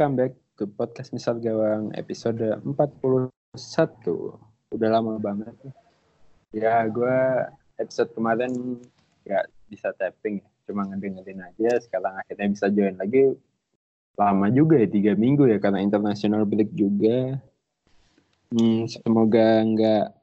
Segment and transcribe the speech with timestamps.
[0.00, 3.28] Welcome back to podcast Misal Gawang episode 41.
[4.72, 5.52] Udah lama banget.
[6.56, 7.20] Ya, gue
[7.76, 8.80] episode kemarin
[9.28, 11.76] gak bisa tapping, cuma ngedengerin aja.
[11.84, 13.36] Sekarang akhirnya bisa join lagi.
[14.16, 17.36] Lama juga ya, tiga minggu ya, karena international break juga.
[18.56, 20.16] Hmm, semoga nggak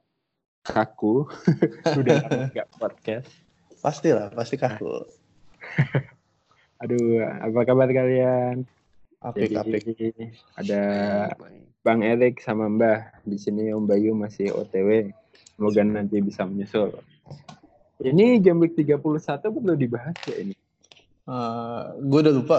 [0.74, 1.30] kaku.
[2.02, 3.30] Udah lama nggak podcast.
[3.78, 5.06] Pastilah, pasti kaku.
[6.82, 8.66] Aduh, apa kabar kalian?
[9.18, 9.82] Apik, apik.
[9.82, 10.82] Jadi ada
[11.82, 15.10] Bang Erik sama Mbah di sini Om Bayu masih OTW.
[15.58, 16.94] Semoga nanti bisa menyusul.
[17.98, 19.02] Ini game week 31
[19.42, 20.54] perlu dibahas ya ini.
[21.26, 22.56] Uh, gue udah lupa.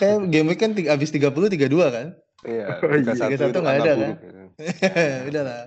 [0.00, 2.16] Kayak game week kan tiga, abis 30 32 kan?
[2.48, 3.36] Iya, Oh, iya.
[3.36, 4.12] 31 nggak ada kan?
[5.28, 5.62] udah lah,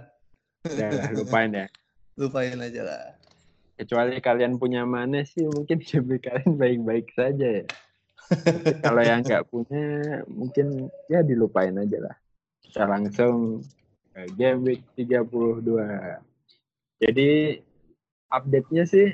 [0.65, 1.65] Udah lah, lupain ya.
[2.17, 3.03] lupain aja lah.
[3.77, 7.65] Kecuali kalian punya mana sih, mungkin game week kalian baik-baik saja ya.
[8.85, 12.15] Kalau yang nggak punya, mungkin ya dilupain aja lah.
[12.63, 13.61] Kita langsung
[14.13, 15.61] ke game week 32.
[17.03, 17.59] Jadi
[18.31, 19.13] update-nya sih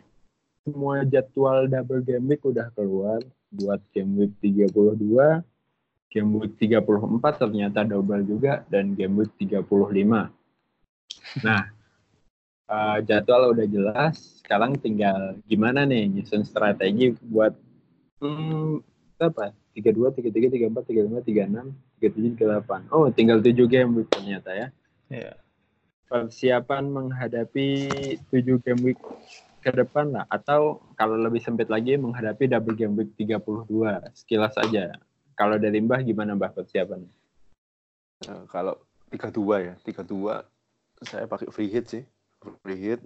[0.63, 5.41] semua jadwal double game week udah keluar buat game week 32,
[6.13, 10.29] game week 34 ternyata double juga dan game week 35.
[11.41, 11.63] Nah,
[12.69, 17.57] eh, jadwal udah jelas, sekarang tinggal gimana nih nyusun strategi buat
[18.21, 18.88] hmm,
[19.27, 19.51] apa?
[19.75, 22.95] 32, 33, 34, 35, 36, 37, 38.
[22.95, 24.67] Oh, tinggal 7 game week ternyata ya
[25.11, 25.33] Iya.
[26.07, 27.67] persiapan menghadapi
[28.31, 28.99] tujuh game week
[29.59, 33.67] ke depan lah atau kalau lebih sempit lagi menghadapi double game week 32
[34.15, 34.95] sekilas aja
[35.35, 37.11] kalau dari Mbah gimana Mbah persiapannya
[38.19, 38.75] Nah, kalau
[39.15, 40.43] 32 ya, 32
[41.07, 42.03] saya pakai free hit sih.
[42.59, 42.99] Free hit.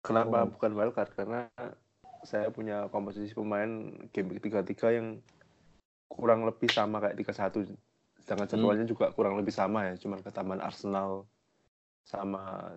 [0.00, 0.48] Kenapa Oh.
[0.48, 1.12] bukan wildcard?
[1.12, 1.44] Karena
[2.22, 5.06] saya punya komposisi pemain game week 33 yang
[6.10, 7.76] kurang lebih sama kayak 31.
[8.20, 8.52] Sedangkan Hmm.
[8.56, 11.24] jadwalnya juga kurang lebih sama ya, cuman ketambahan Arsenal
[12.04, 12.74] sama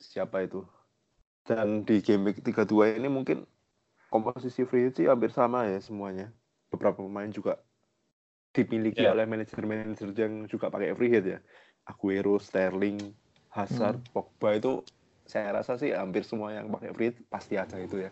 [0.00, 0.64] siapa itu.
[1.44, 3.44] Dan di game week 32 ini mungkin
[4.08, 6.32] komposisi free hit sih hampir sama ya semuanya.
[6.70, 7.58] Beberapa pemain juga
[8.50, 9.14] dimiliki Ya.
[9.14, 11.38] oleh manajer-manajer yang juga pakai free hit ya.
[11.86, 12.98] Aguero, Sterling,
[13.50, 14.82] Hazard, Pogba itu
[15.26, 18.10] saya rasa sih hampir semua yang pakai free hit pasti ada itu ya.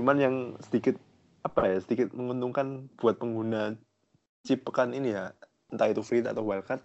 [0.00, 0.96] Cuman yang sedikit
[1.44, 3.76] apa ya sedikit menguntungkan buat pengguna
[4.48, 5.36] chip pekan ini ya
[5.68, 6.80] entah itu free atau wildcard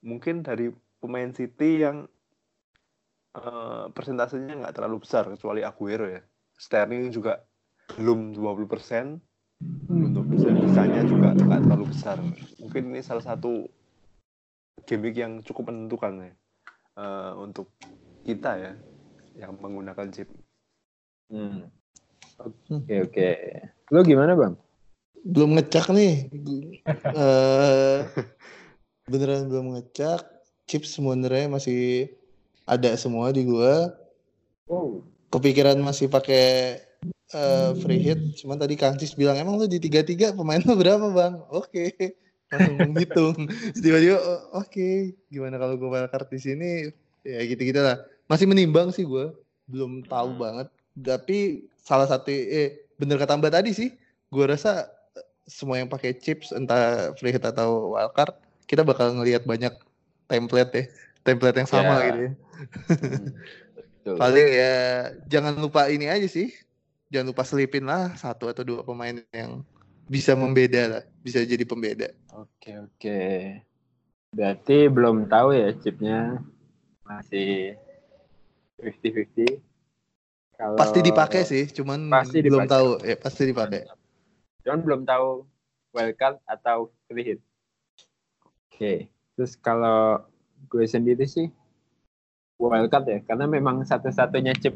[0.00, 2.08] mungkin dari pemain City yang
[3.36, 6.24] eh, persentasenya nggak terlalu besar kecuali Aguero ya.
[6.56, 7.44] Sterling juga
[8.00, 8.64] belum 20%
[9.92, 12.16] untuk bisa bisanya juga nggak terlalu besar.
[12.64, 13.68] Mungkin ini salah satu
[14.88, 16.32] gimmick yang cukup menentukan ya
[16.96, 17.76] eh, untuk
[18.24, 18.72] kita ya
[19.36, 20.32] yang menggunakan chip.
[21.28, 21.77] hmm.
[22.40, 23.28] Oke oke
[23.90, 24.54] lo gimana Bang
[25.18, 26.14] Belum ngecek nih.
[27.18, 28.00] Eh
[29.10, 30.20] beneran belum ngecek.
[30.64, 32.12] Chips sebenarnya masih
[32.64, 33.92] ada semua di gua.
[34.70, 36.78] wow Kepikiran masih pakai
[37.34, 38.40] eh, free hit.
[38.40, 41.34] Cuman tadi Kang Cis bilang emang lu di tiga tiga pemain lu berapa bang?
[41.50, 41.92] Oke.
[42.54, 43.36] Langsung menghitung.
[43.84, 44.88] Tiba-tiba oh, oke.
[45.28, 46.70] Gimana kalau gue wildcard di sini?
[47.26, 48.00] Ya gitu-gitu lah.
[48.30, 49.34] Masih menimbang sih gue.
[49.68, 50.40] Belum tahu Hmm.
[50.40, 50.68] banget.
[50.98, 51.38] Tapi
[51.78, 53.90] salah satu eh bener kata Mbak tadi sih.
[54.28, 58.34] Gue rasa eh, semua yang pakai chips entah free hit atau wildcard
[58.68, 59.72] kita bakal ngelihat banyak
[60.26, 60.84] template ya.
[61.22, 62.06] Template yang sama Ya.
[62.08, 62.32] gitu ya.
[64.04, 64.16] Hmm.
[64.16, 64.74] Paling ya
[65.28, 66.48] jangan lupa ini aja sih.
[67.08, 69.64] Jangan lupa selipin lah satu atau dua pemain yang
[70.08, 72.08] bisa membeda lah, bisa jadi pembeda.
[72.32, 73.20] oke oke
[74.32, 76.40] berarti belum tahu ya chipnya
[77.04, 77.76] masih
[78.80, 79.60] 50-50
[80.58, 83.86] kalau Pasti dipakai sih, cuman Pasti belum tahu ya pasti dipakai.
[84.66, 85.46] Cuman belum tahu
[85.94, 87.40] wildcard atau free hit.
[88.42, 89.06] Oke,
[89.38, 90.26] terus kalau
[90.66, 91.46] gue sendiri sih
[92.58, 94.74] wildcard ya, karena memang satu-satunya chip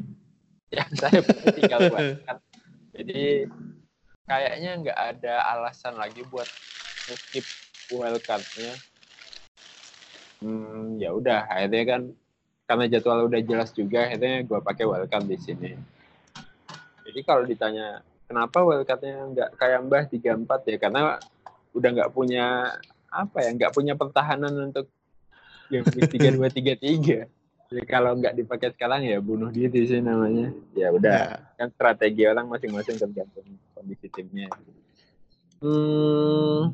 [0.70, 1.18] yang saya
[1.58, 2.38] tinggal wildcard.
[2.94, 3.50] Jadi
[4.30, 6.46] kayaknya nggak ada alasan lagi buat
[7.10, 7.42] skip
[7.90, 8.78] wildcardnya.
[10.38, 12.02] Hmm, ya udah, akhirnya kan
[12.72, 15.76] karena jadwal udah jelas juga, akhirnya gue pakai wildcard di sini.
[17.04, 20.76] Jadi kalau ditanya kenapa wildcardnya nggak kayak Mbah 34 ya?
[20.80, 21.20] Karena
[21.76, 22.72] udah nggak punya
[23.12, 24.88] apa ya nggak punya pertahanan untuk
[25.68, 27.28] game week 32 33
[27.72, 30.52] jadi kalau nggak dipakai sekarang ya bunuh diri sih namanya.
[30.76, 34.48] Ya udah kan strategi orang masing-masing tergantung kondisi timnya.
[35.64, 36.72] Hmm,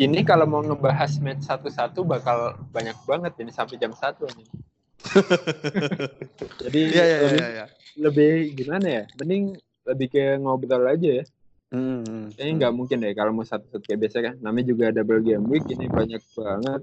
[0.00, 4.48] ini kalau mau ngebahas match satu-satu bakal banyak banget ini sampai jam satu nih
[6.62, 7.48] jadi Iya iya lebih, iya.
[7.50, 7.66] iya.
[7.98, 9.44] lebih gimana ya mending
[9.88, 11.24] lebih ke ngobrol aja ya
[11.68, 12.32] Hmm.
[12.32, 14.34] Kayaknya nggak mungkin deh kalau mau satu-satu kayak biasa kan.
[14.40, 16.80] Namanya juga double game week ini banyak banget.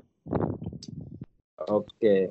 [1.57, 2.29] Oke.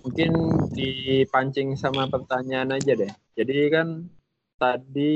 [0.00, 0.32] Mungkin
[0.72, 3.12] dipancing sama pertanyaan aja deh.
[3.36, 4.08] Jadi kan
[4.56, 5.14] tadi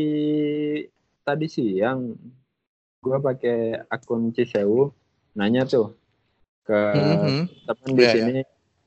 [1.24, 2.12] tadi siang
[3.00, 4.92] gua pakai akun Cisewu
[5.32, 5.96] nanya tuh
[6.60, 7.40] ke Mhm.
[7.64, 8.40] teman di Iya, sini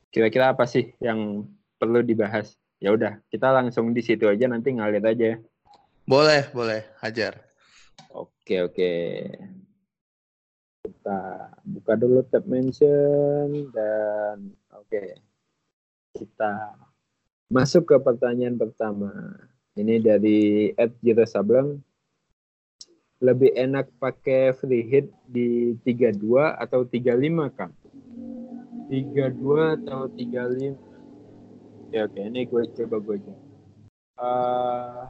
[0.10, 1.46] kira-kira apa sih yang
[1.78, 2.58] perlu dibahas.
[2.80, 5.38] Ya udah, kita langsung di situ aja nanti ngalir aja.
[6.10, 6.82] Boleh, boleh.
[7.04, 7.38] Hajar.
[8.10, 8.92] Oke, oke.
[10.80, 11.20] Kita
[11.62, 15.04] buka dulu tab mention dan oke.
[16.18, 16.74] Kita
[17.52, 19.12] masuk ke pertanyaan pertama.
[19.78, 20.98] Ini dari Ed
[21.30, 21.78] Sableng.
[23.20, 27.76] Lebih enak pakai free hit di 32 atau 35, Kang?
[28.90, 30.76] 32 atau 35?
[31.94, 33.34] Ya oke, ini gue coba gue aja.
[34.20, 35.02] Eh,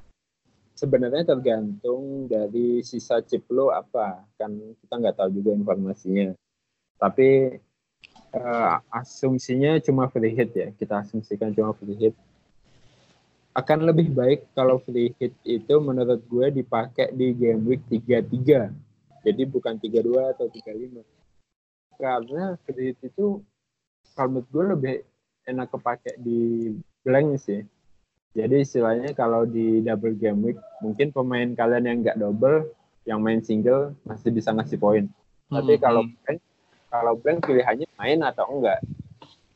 [0.79, 6.31] sebenarnya tergantung dari sisa chip lo apa kan kita nggak tahu juga informasinya
[6.95, 7.59] tapi
[8.31, 12.15] eh, asumsinya cuma free hit ya kita asumsikan cuma free hit
[13.51, 18.71] akan lebih baik kalau free hit itu menurut gue dipakai di game week 33
[19.25, 21.03] jadi bukan 32 atau 35
[21.99, 23.43] karena free hit itu
[24.13, 24.95] kalau menurut gue lebih
[25.49, 26.71] enak kepake di
[27.01, 27.61] blank sih
[28.37, 32.69] jadi istilahnya kalau di double game week, mungkin pemain kalian yang nggak double,
[33.09, 35.09] yang main single masih bisa ngasih poin.
[35.49, 35.81] Tapi Mhm.
[35.81, 36.39] kalau blank,
[36.93, 38.79] kalau blank pilihannya main atau enggak.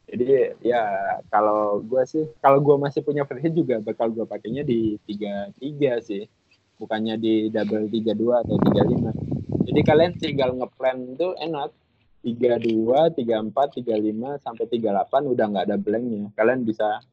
[0.09, 0.83] Jadi ya
[1.29, 6.01] kalau gue sih, kalau gue masih punya free hit juga bakal gue pakainya di 33
[6.01, 6.25] sih.
[6.77, 9.13] Bukannya di double 32 atau 35.
[9.69, 11.69] Jadi kalian tinggal ngeplan itu enak.
[12.23, 13.51] 32, 34,
[13.83, 14.79] 35 sampai 38
[15.27, 16.31] udah nggak ada blanknya.
[16.33, 17.03] Kalian bisa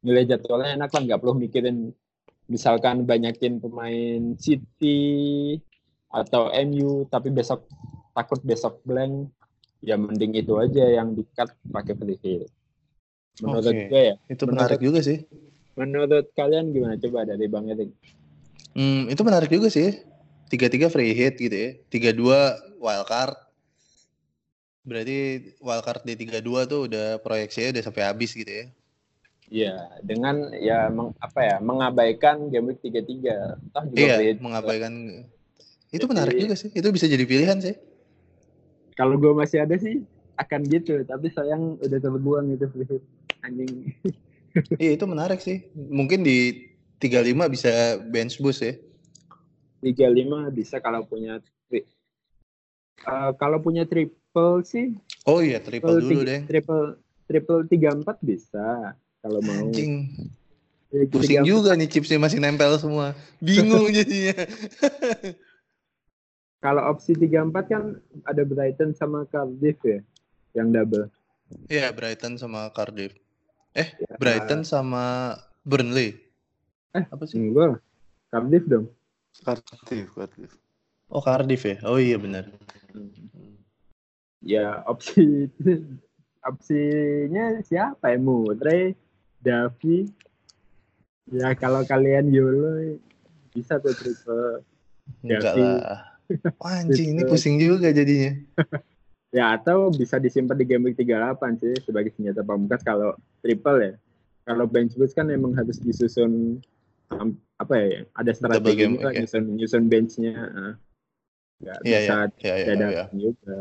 [0.00, 1.92] nilai jadwalnya enak lah nggak perlu mikirin
[2.46, 5.58] misalkan banyakin pemain City
[6.08, 7.68] atau MU tapi besok
[8.16, 9.28] takut besok blank
[9.78, 12.48] ya mending itu aja yang di-cut pakai free hit
[13.38, 13.84] menurut Oke.
[13.86, 15.18] gue ya Itu Menurut- menarik juga sih.
[15.76, 17.92] menurut kalian gimana coba dari Bang Erik
[18.72, 19.90] Hmm, itu menarik juga sih.
[20.46, 21.74] Tiga-tiga free hit gitu ya.
[21.90, 23.34] Tiga-dua wildcard.
[24.88, 25.16] Berarti
[25.60, 28.66] wildcard di tiga-dua tuh udah proyeksinya udah sampai habis gitu ya.
[29.48, 34.40] ya dengan ya meng, apa ya mengabaikan game week 33 toh juga Iya, hit.
[34.40, 34.92] mengabaikan.
[35.88, 36.68] Itu Jadi- menarik juga sih.
[36.70, 37.76] Itu bisa jadi pilihan sih.
[38.92, 40.02] kalau gue masih ada sih
[40.34, 42.66] akan gitu tapi sayang udah terbuang itu
[43.40, 43.94] anjing
[44.82, 45.70] Iya, itu menarik sih.
[45.72, 46.66] Mungkin di
[46.98, 47.70] 35 bisa
[48.02, 48.74] bench boost ya.
[49.80, 51.38] 35 bisa kalau punya
[51.68, 51.86] tri-
[52.98, 53.86] Eh, kalau punya
[54.28, 54.86] triple sih
[55.24, 56.40] Oh iya, triple dulu tiga- deh.
[56.46, 56.84] triple
[57.24, 60.06] triple 34 bisa kalau mau Anjing,
[60.88, 63.12] Tiga- pusing tiga- juga nih chipsnya masih nempel semua.
[63.38, 64.32] Bingung jadinya.
[66.64, 67.82] kalau opsi 34 kan
[68.24, 70.00] ada Brighton sama Cardiff ya
[70.54, 71.08] yang double
[71.64, 73.16] Iya, Brighton sama Cardiff.
[73.72, 76.16] Eh, Ya, Brighton sama Burnley.
[76.92, 77.36] Eh, apa sih?
[77.38, 77.78] enggak
[78.28, 78.86] Cardiff dong
[79.38, 80.50] Cardiff, Cardiff.
[81.08, 81.76] Oh, Cardiff ya.
[81.84, 82.48] Oh iya benar.
[84.42, 85.50] Ya opsi
[86.48, 88.94] opsinya siapa ya Mudre
[89.42, 90.06] Davi
[91.28, 92.98] ya kalau kalian YOLO
[93.52, 94.62] bisa tuh triple
[95.24, 96.00] Enggak lah.
[96.60, 98.36] Wah, anjing, ini pusing juga jadinya.
[99.32, 103.92] Ya atau bisa disimpan di game week 38 sih sebagai senjata pamungkas kalau triple ya.
[104.48, 106.60] Kalau bench boost kan emang harus disusun
[107.12, 108.00] um, apa ya?
[108.16, 109.20] Ada strategi game juga week ya.
[109.24, 110.32] nyusun nyusun benchnya.
[110.36, 110.74] ah.
[111.58, 112.24] Nggak Iya, bisa iya.
[112.38, 113.04] Iya, iya, dadakan iya.
[113.18, 113.56] juga.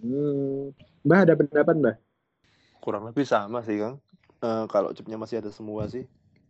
[0.00, 0.62] Hmm.
[1.04, 1.96] Mbah ada pendapat Mbah?
[2.80, 4.00] Kurang lebih sama sih, Kang.
[4.42, 6.08] Eh, kalau chipnya masih ada semua sih,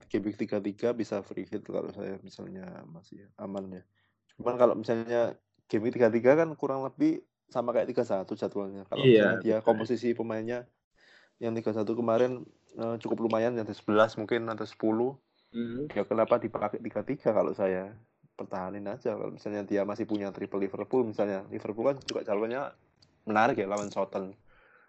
[0.09, 3.83] game week 33 bisa free hit kalau saya misalnya masih aman ya.
[4.41, 5.37] Cuman kalau misalnya
[5.69, 7.21] game week 33 kan kurang lebih
[7.53, 8.83] sama kayak 31 jadwalnya.
[8.89, 10.65] Kalau Iya, misalnya dia komposisi pemainnya
[11.43, 12.47] yang 31 kemarin
[12.79, 15.19] eh, cukup lumayan, yang ada 11 mungkin ada 10.
[15.53, 15.85] Hmm.
[15.93, 17.93] Ya kenapa dipakai 33 kalau saya
[18.37, 22.73] pertahanin aja kalau misalnya dia masih punya triple Liverpool misalnya Liverpool kan juga calonnya
[23.29, 24.35] menarik ya lawan Southampton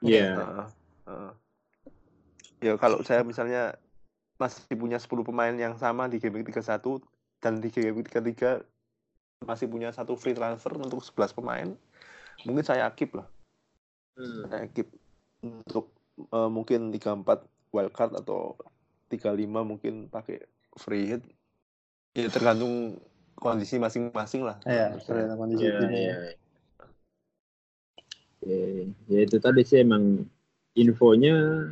[0.03, 0.35] Iya.
[0.35, 0.67] Heeh,
[1.07, 1.31] heeh.
[2.59, 3.79] ya kalau saya misalnya
[4.35, 6.99] masih punya 10 pemain yang sama di game week 31
[7.39, 8.67] dan di game week 33
[9.47, 11.71] masih punya satu free transfer untuk 11 pemain
[12.43, 13.27] mungkin saya akip lah
[14.13, 14.45] Hmm.
[14.45, 14.93] saya akip
[15.41, 18.53] untuk eh, mungkin 34 wildcard atau
[19.09, 20.45] 35 mungkin pakai
[20.77, 21.25] free hit
[22.13, 23.01] ya tergantung
[23.43, 25.35] kondisi masing-masing lah Iya, saya.
[25.35, 25.99] kondisi Iya, timnya.
[25.99, 26.15] iya.
[28.43, 28.59] Oke,
[29.07, 30.23] ya itu tadi sih emang
[30.75, 31.67] infonya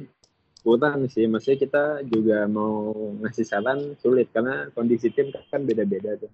[0.63, 1.27] kurang sih.
[1.27, 2.91] Maksudnya kita juga mau
[3.23, 6.31] ngasih saran sulit karena kondisi tim kan beda-beda tuh.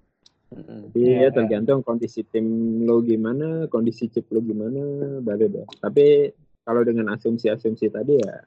[0.93, 2.45] Jadi Iya, ya tergantung kondisi tim
[2.87, 5.67] lo gimana, kondisi chip lo gimana, baru deh.
[5.83, 6.31] Tapi
[6.63, 8.43] kalau dengan asumsi-asumsi tadi ya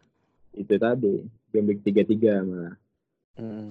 [0.56, 1.20] itu tadi
[1.52, 2.74] game week 33 malah.
[3.38, 3.70] Mm.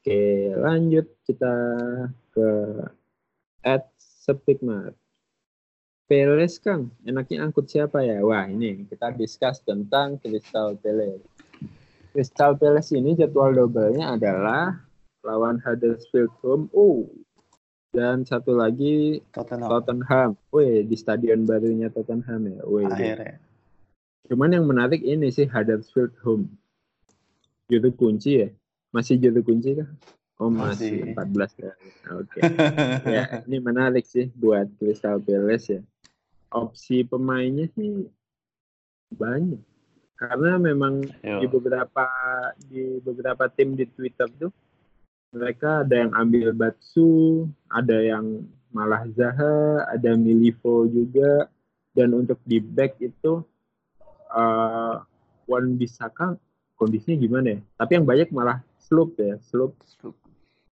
[0.00, 1.54] Oke, lanjut kita
[2.32, 2.48] ke
[3.60, 4.96] at Sepikmar.
[6.08, 8.24] Peles Kang, enaknya angkut siapa ya?
[8.24, 11.20] Wah ini kita discuss tentang Crystal Palace.
[12.16, 14.80] Crystal Palace ini jadwal double-nya adalah
[15.20, 16.72] lawan Huddersfield home.
[16.72, 17.04] Oh,
[17.92, 20.30] dan satu lagi Tottenham Tottenham.
[20.48, 22.64] Wih, di stadion barunya Tottenham ya.
[22.64, 23.36] Wih, akhirnya.
[24.32, 26.48] Cuman yang menarik ini sih Huddersfield home.
[27.68, 28.48] Juru kunci ya?
[28.90, 29.90] Masih juru kunci kah?
[30.40, 31.52] Oh masih, Masih.
[31.52, 31.72] 14 ya.
[32.16, 32.40] Oke.
[33.16, 35.80] ya, ini menarik sih buat Crystal Palace ya.
[36.50, 38.08] Opsi pemainnya sih
[39.14, 39.60] banyak.
[40.16, 41.48] Karena memang di Yo.
[41.48, 42.06] beberapa
[42.56, 44.52] di beberapa tim di Twitter tuh
[45.30, 48.42] mereka ada yang ambil Batsu, ada yang
[48.74, 51.46] malah Zaha, ada Milivo juga,
[51.94, 53.42] dan untuk di back itu
[54.34, 54.94] uh,
[55.46, 56.34] Wan Bisaka
[56.74, 57.60] kondisinya gimana ya?
[57.78, 58.58] Tapi yang banyak malah
[58.90, 60.18] Sloop ya, Sloop, Sloop.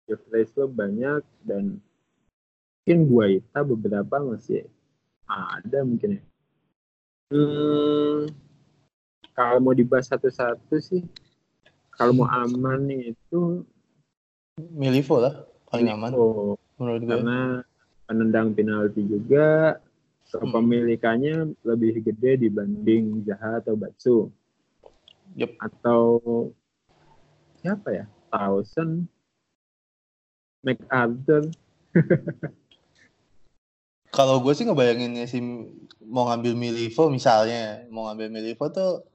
[0.05, 1.81] Jeffrey Sloop banyak dan
[2.85, 4.69] mungkin Guaita beberapa masih
[5.25, 6.23] ada mungkin ya.
[7.33, 8.29] Hmm,
[9.33, 11.01] kalau mau dibahas satu-satu sih,
[11.97, 13.65] kalau mau aman itu
[14.61, 17.09] Milivo lah paling aman Oh, menurut gue.
[17.09, 17.65] karena
[18.05, 19.81] penendang penalti juga
[20.29, 24.19] kepemilikannya lebih gede dibanding Zaha atau Batsu
[25.41, 25.57] Yup.
[25.57, 26.01] atau
[27.63, 29.07] siapa ya Towson
[30.67, 31.49] MacArthur
[34.13, 35.41] Kalau gue sih ngebayanginnya sih
[36.05, 39.09] mau ngambil Milivo misalnya, mau ngambil Milivo tuh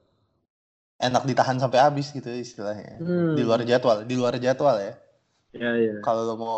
[0.98, 2.98] enak ditahan sampai habis gitu istilahnya.
[2.98, 3.38] Hmm.
[3.38, 4.94] Di luar jadwal, di luar jadwal ya.
[5.54, 6.56] ya ya Kalau lo mau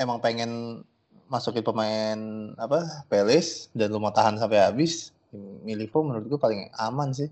[0.00, 0.80] emang pengen
[1.28, 2.18] masukin pemain
[2.56, 7.28] apa Peles dan lo mau tahan sampai habis, Milivo menurut gue paling aman sih.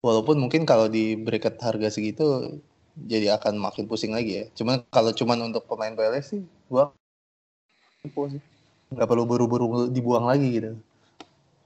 [0.00, 2.60] Walaupun mungkin kalau di bracket harga segitu
[2.94, 4.44] jadi akan makin pusing lagi ya.
[4.54, 6.94] Cuman kalau cuman untuk pemain Peles sih, gua
[8.04, 8.42] sih.
[8.94, 10.72] nggak perlu buru-buru dibuang lagi gitu.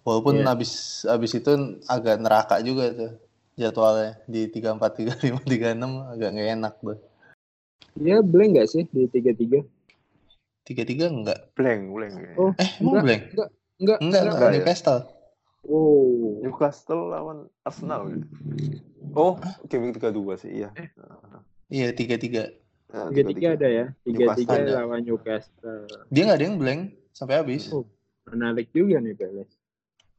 [0.06, 0.48] Walaupun Iya.
[0.48, 1.52] habis habis itu
[1.84, 3.12] agak neraka juga tuh
[3.58, 6.98] jadwalnya di 34 35 36 agak nggak enak tuh.
[7.98, 9.60] dia blank nggak sih di tiga tiga
[10.62, 11.38] 33 enggak.
[11.58, 12.12] Blank, blank.
[12.38, 12.52] Oh.
[12.56, 13.22] Eh, emang Enggak, blank?
[13.34, 14.54] enggak Enggak, enggak, enggak ya?
[14.54, 15.00] Newcastle.
[15.66, 18.06] Oh Newcastle lawan Arsenal.
[18.06, 18.18] ya?
[19.16, 20.68] Oh, game week 32 sih, iya.
[21.68, 22.54] Iya, 33.
[22.88, 24.72] Nah, tiga tiga ada ya tiga tiga Newcastle ada.
[24.80, 26.80] lawan Newcastle Dia nggak ada yang blank
[27.12, 27.68] sampai habis.
[27.68, 27.84] Oh.
[28.28, 29.48] menarik juga nih Peles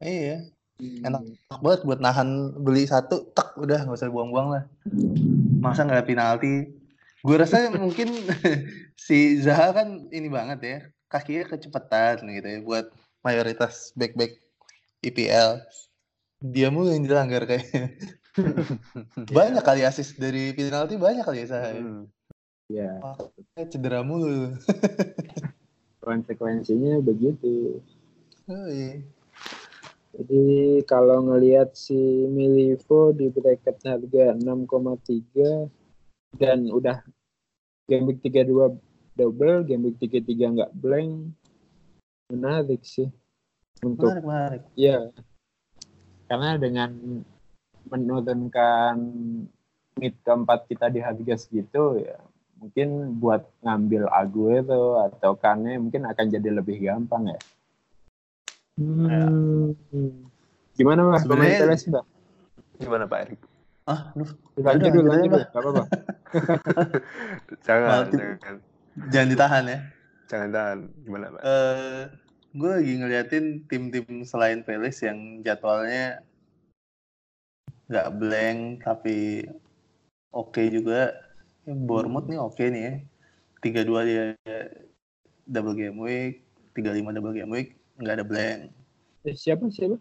[0.02, 1.04] Iya, Hmm.
[1.04, 1.22] Enak.
[1.28, 4.64] enak banget buat nahan beli satu, tak udah nggak usah buang-buang lah.
[5.60, 6.72] Masa nggak ada penalti?
[7.20, 8.08] Gue rasa mungkin
[8.96, 12.88] si Zaha kan ini banget ya, kakinya kecepatan gitu ya buat
[13.20, 14.40] mayoritas back-back
[15.00, 15.64] IPL.
[16.40, 17.96] Dia mulu yang dilanggar kayaknya.
[19.36, 21.68] banyak kali asis dari penalti banyak kali ya Zaha.
[21.74, 21.82] ya.
[21.82, 22.04] Hmm.
[22.70, 22.90] ya
[23.68, 24.54] cedera mulu.
[26.04, 27.78] konsekuensinya begitu
[28.50, 28.98] Oh, iya.
[30.10, 31.94] Jadi kalau ngelihat si
[32.26, 35.70] Milivo di bracket harga 6,3
[36.34, 36.98] dan udah
[37.86, 38.74] game week 32
[39.14, 41.30] double, game week 33 nggak blank,
[42.26, 43.06] menarik sih
[43.80, 44.62] untuk Menarik, menarik.
[44.74, 45.08] ya
[46.26, 46.90] karena dengan
[47.86, 48.94] menurunkan
[49.96, 52.20] mid keempat kita di harga segitu ya
[52.56, 57.38] mungkin buat ngambil Aguero atau Kane mungkin akan jadi lebih gampang ya.
[58.76, 59.72] Hmm.
[60.72, 61.00] Gimana?
[61.04, 62.04] Pemain Sebenarnya- Teles mbak?
[62.78, 63.40] Gimana Pak Erik?
[63.84, 64.24] Ah, lu
[64.56, 65.40] Lanjut dulu, lanjut dulu.
[65.50, 65.84] Apa-apa.
[67.66, 68.56] Jangan, jangan.
[69.10, 69.78] jangan ditahan ya.
[70.30, 70.78] Jangan tahan.
[71.02, 71.40] Gimana Pak?
[71.42, 72.02] eh
[72.50, 76.26] gue lagi ngeliatin tim-tim selain Peles yang jadwalnya
[77.86, 79.46] nggak blank tapi
[80.34, 81.14] oke juga.
[81.66, 82.94] Ya, Bournemouth nih oke nih ya.
[83.60, 84.24] 32 dia
[85.44, 86.42] double game week,
[86.72, 88.60] 35 double game week, nggak ada blank.
[89.26, 90.00] Eh, siapa siapa?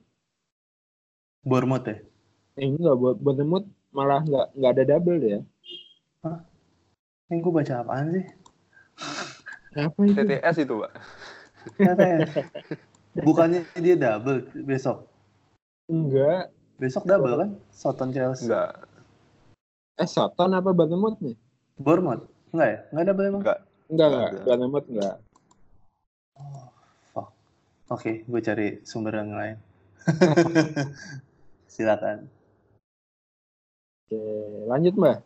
[1.44, 1.98] Bournemouth ya.
[2.58, 5.39] Eh, enggak buat buat Bournemouth malah nggak nggak ada double ya.
[7.29, 8.25] Ini gue baca apaan sih?
[9.77, 10.18] Apa itu?
[10.18, 10.91] TTS itu Pak.
[13.27, 15.09] Bukannya dia double besok.
[15.89, 16.53] Enggak.
[16.79, 17.49] Besok double kan?
[17.73, 18.47] Soton Chelsea.
[18.47, 18.71] Enggak,
[19.99, 21.35] Eh Soton apa Bournemouth nih?
[21.75, 22.23] Bournemouth.
[22.55, 22.79] Enggak ya?
[22.93, 23.41] Enggak double emang?
[23.43, 23.59] enggak.
[23.89, 24.29] Enggak Nggak enggak.
[24.31, 24.45] ada.
[24.47, 25.15] Bournemouth enggak.
[27.11, 27.27] Fuck.
[27.91, 29.57] Oke, gue cari sumber yang lain.
[31.73, 32.31] Silakan.
[34.07, 34.21] Oke,
[34.71, 35.17] lanjut mbak.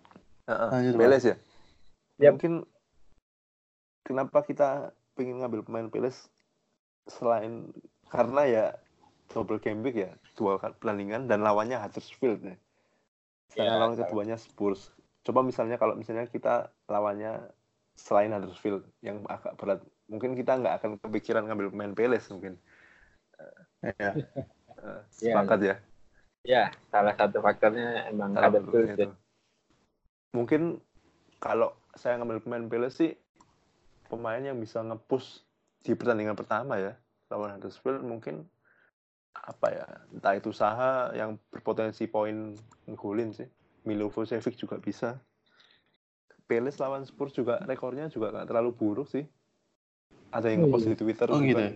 [0.49, 0.69] Heeh.
[0.73, 0.93] Lanjut.
[0.97, 1.35] Beles ya?
[2.19, 2.35] Yap.
[2.35, 2.53] Mungkin
[4.03, 6.29] kenapa kita pengen ngambil pemain Palace
[7.09, 7.69] selain
[8.09, 8.65] karena ya
[9.33, 12.55] double game week ya dua pertandingan dan lawannya Huddersfield ya.
[13.53, 14.93] Sedangkan Ya, lawan keduanya Spurs.
[15.23, 17.49] Coba misalnya kalau misalnya kita lawannya
[17.97, 19.79] selain Huddersfield yang agak berat,
[20.09, 22.57] mungkin kita nggak akan kepikiran ngambil pemain Palace mungkin.
[23.99, 24.11] Ya.
[24.83, 25.39] Eh, Iya.
[25.39, 25.75] sepakat ya.
[26.43, 29.07] Ya, salah satu faktornya emang itu.
[30.35, 30.83] Mungkin
[31.39, 33.11] kalau saya ngambil pemain Palace sih
[34.13, 35.41] pemain yang bisa nge-push
[35.83, 36.93] di pertandingan pertama ya
[37.33, 38.45] lawan Huddersfield mungkin
[39.33, 42.53] apa ya entah itu Saha yang berpotensi poin
[42.85, 43.49] ngegolin sih
[43.83, 45.17] Milosevic juga bisa
[46.45, 49.25] Palace lawan Spurs juga rekornya juga nggak terlalu buruk sih
[50.29, 50.91] ada yang Oh, ngepost iya.
[50.93, 51.45] di Twitter Oh juga.
[51.49, 51.71] gitu ya?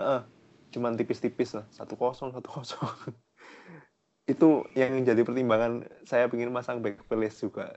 [0.00, 0.22] Heeh.
[0.70, 2.86] cuman tipis-tipis lah satu kosong satu kosong
[4.32, 7.74] itu yang jadi pertimbangan saya ingin masang back Palace juga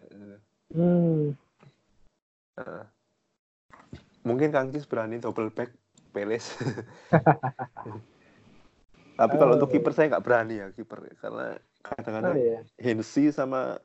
[0.73, 1.33] Hmm.
[2.57, 2.85] Heeh.
[4.23, 5.71] Mungkin Kang Cis berani double back
[6.11, 6.55] Palace
[9.19, 9.73] tapi kalau untuk Oh.
[9.73, 12.59] kiper saya nggak berani ya kiper karena Oh kadang-kadang iya.
[12.79, 13.77] Hensey sama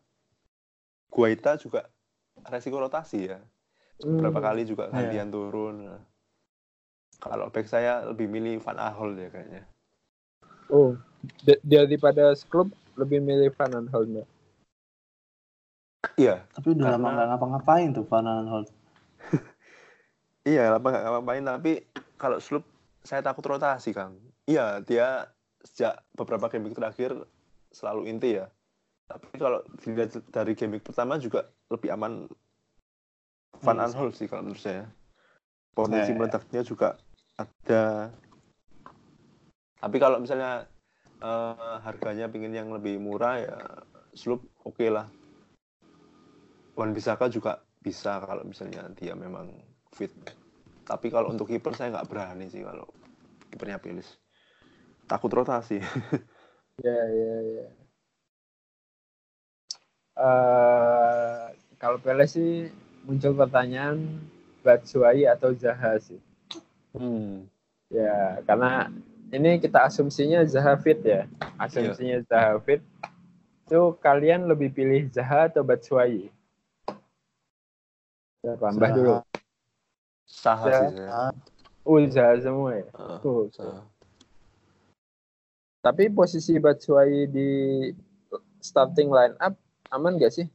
[1.11, 1.91] Guaita juga
[2.47, 3.41] resiko rotasi ya
[3.99, 4.15] Hmm.
[4.15, 4.95] berapa kali juga Iya.
[4.95, 5.77] gantian turun
[7.19, 9.67] kalau back saya lebih milih Van Aanholt ya kayaknya
[10.71, 10.95] Oh,
[11.43, 14.29] d- daripada klub lebih milih Van Aanholt nggak?
[16.15, 18.71] iya Tapi udah lama nggak ngapa-ngapain tuh Van Aanholt.
[20.49, 21.73] Iya, apa nggak ngapain tapi
[22.17, 22.65] kalau Sloop
[23.05, 24.17] saya takut rotasi, Kang.
[24.49, 25.29] Iya, dia
[25.61, 27.13] sejak beberapa game week terakhir
[27.69, 28.49] selalu inti ya.
[29.09, 32.25] Tapi kalau dilihat dari game week pertama juga lebih aman
[33.59, 33.85] Van Hmm.
[33.85, 34.89] Aanholt sih kalau menurut saya.
[35.75, 36.17] Potensi ya.
[36.17, 36.97] meledaknya juga
[37.37, 38.15] ada.
[39.79, 40.65] Tapi kalau misalnya
[41.21, 43.59] eh, harganya pingin yang lebih murah ya
[44.15, 45.11] Sloop oke lah.
[46.79, 49.51] Wan Bisaka juga bisa kalau misalnya dia memang
[49.91, 50.15] fit.
[50.89, 52.89] Tapi kalau untuk kiper saya nggak berani sih kalau
[53.53, 54.09] kipernya Pilis.
[55.05, 55.79] Takut rotasi.
[56.79, 57.67] Ya, ya, ya.
[60.15, 62.71] Eh, kalau Pele sih
[63.03, 63.99] muncul pertanyaan
[64.63, 66.23] Batshuayi atau Zaha sih.
[66.95, 67.51] Hmm.
[67.91, 68.95] Ya, karena
[69.35, 71.27] ini kita asumsinya Zaha fit ya.
[71.59, 72.79] Asumsinya Zaha fit.
[73.67, 76.31] Itu kalian lebih pilih Zaha atau Batshuayi?
[78.39, 78.71] Siapa?
[78.71, 78.95] Mbah Zaha.
[78.95, 79.15] dulu.
[80.29, 81.33] Saha sih saya.
[82.13, 82.87] Zaha semua ya.
[82.93, 83.49] Heeh, Tuh.
[83.57, 83.81] Saha.
[85.81, 87.49] Tapi posisi Batshuayi di
[88.61, 89.57] starting line up
[89.89, 90.47] aman gak sih?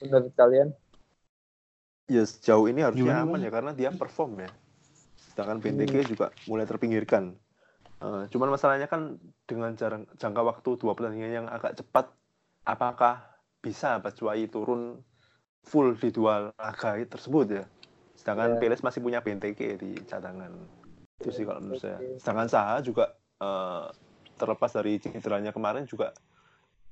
[0.00, 0.72] Menurut kalian?
[2.08, 4.50] Ya sejauh ini harusnya Gimana, aman ya karena dia perform ya.
[5.30, 7.36] Sedangkan BNTG juga mulai terpinggirkan.
[8.00, 12.08] Eh, cuman masalahnya kan dengan jarang, jangka waktu dua pertandingan yang agak cepat,
[12.64, 13.20] apakah
[13.60, 15.04] bisa Batshuayi turun
[15.60, 17.64] full di dua laga tersebut ya?
[18.20, 18.58] Sedangkan Ya.
[18.60, 20.52] Peles masih punya BNTG di cadangan.
[21.16, 22.04] Itu sih kalau menurut saya.
[22.20, 23.88] Sedangkan Saha juga eh,
[24.36, 26.12] terlepas dari cederanya kemarin juga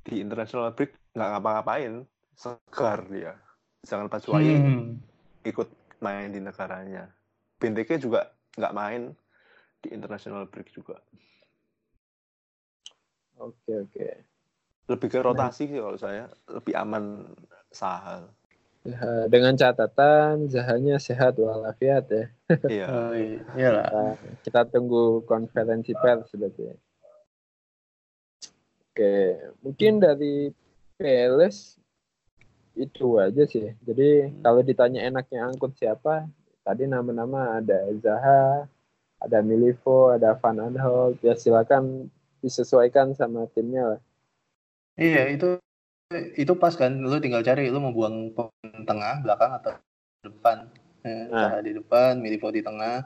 [0.00, 3.36] di international break nggak ngapa-ngapain, segar dia.
[3.84, 4.96] Sedangkan Batshuayi Hmm.
[5.44, 5.68] ikut
[6.00, 7.12] main di negaranya.
[7.60, 9.12] BNTK juga nggak main
[9.84, 10.96] di international break juga.
[13.38, 14.08] Oke, oke.
[14.88, 17.28] Lebih ke rotasi sih kalau saya, lebih aman
[17.68, 18.32] Sahal.
[19.28, 22.24] Dengan catatan Zahanya sehat walafiat ya.
[22.72, 22.86] Iya.
[22.88, 23.40] Oh, iya.
[23.52, 23.88] Iyalah.
[23.92, 26.62] Nah, kita tunggu konferensi pers berarti.
[26.64, 26.76] ya.
[28.88, 29.14] Oke,
[29.62, 30.50] mungkin dari
[30.98, 31.78] Peles
[32.74, 33.74] itu aja sih.
[33.86, 36.26] Jadi kalau ditanya enaknya angkut siapa,
[36.66, 38.66] tadi nama-nama ada Zaha,
[39.22, 41.22] ada Milivo, ada Van Aanholt.
[41.22, 42.10] Ya silakan
[42.42, 44.00] disesuaikan sama timnya lah.
[44.98, 45.50] Iya, itu
[46.12, 48.32] itu pas kan lu tinggal cari lu mau buang
[48.88, 49.72] tengah, belakang atau
[50.24, 50.64] depan.
[51.04, 51.60] Eh, Nah.
[51.60, 53.04] Di depan, Milivo di tengah,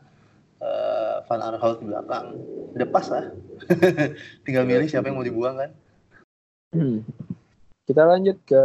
[0.62, 2.38] eh, Van Aanholt di belakang.
[2.72, 3.26] Udah pas lah.
[4.46, 5.70] tinggal milih siapa yang mau dibuang kan.
[7.84, 8.62] Kita lanjut ke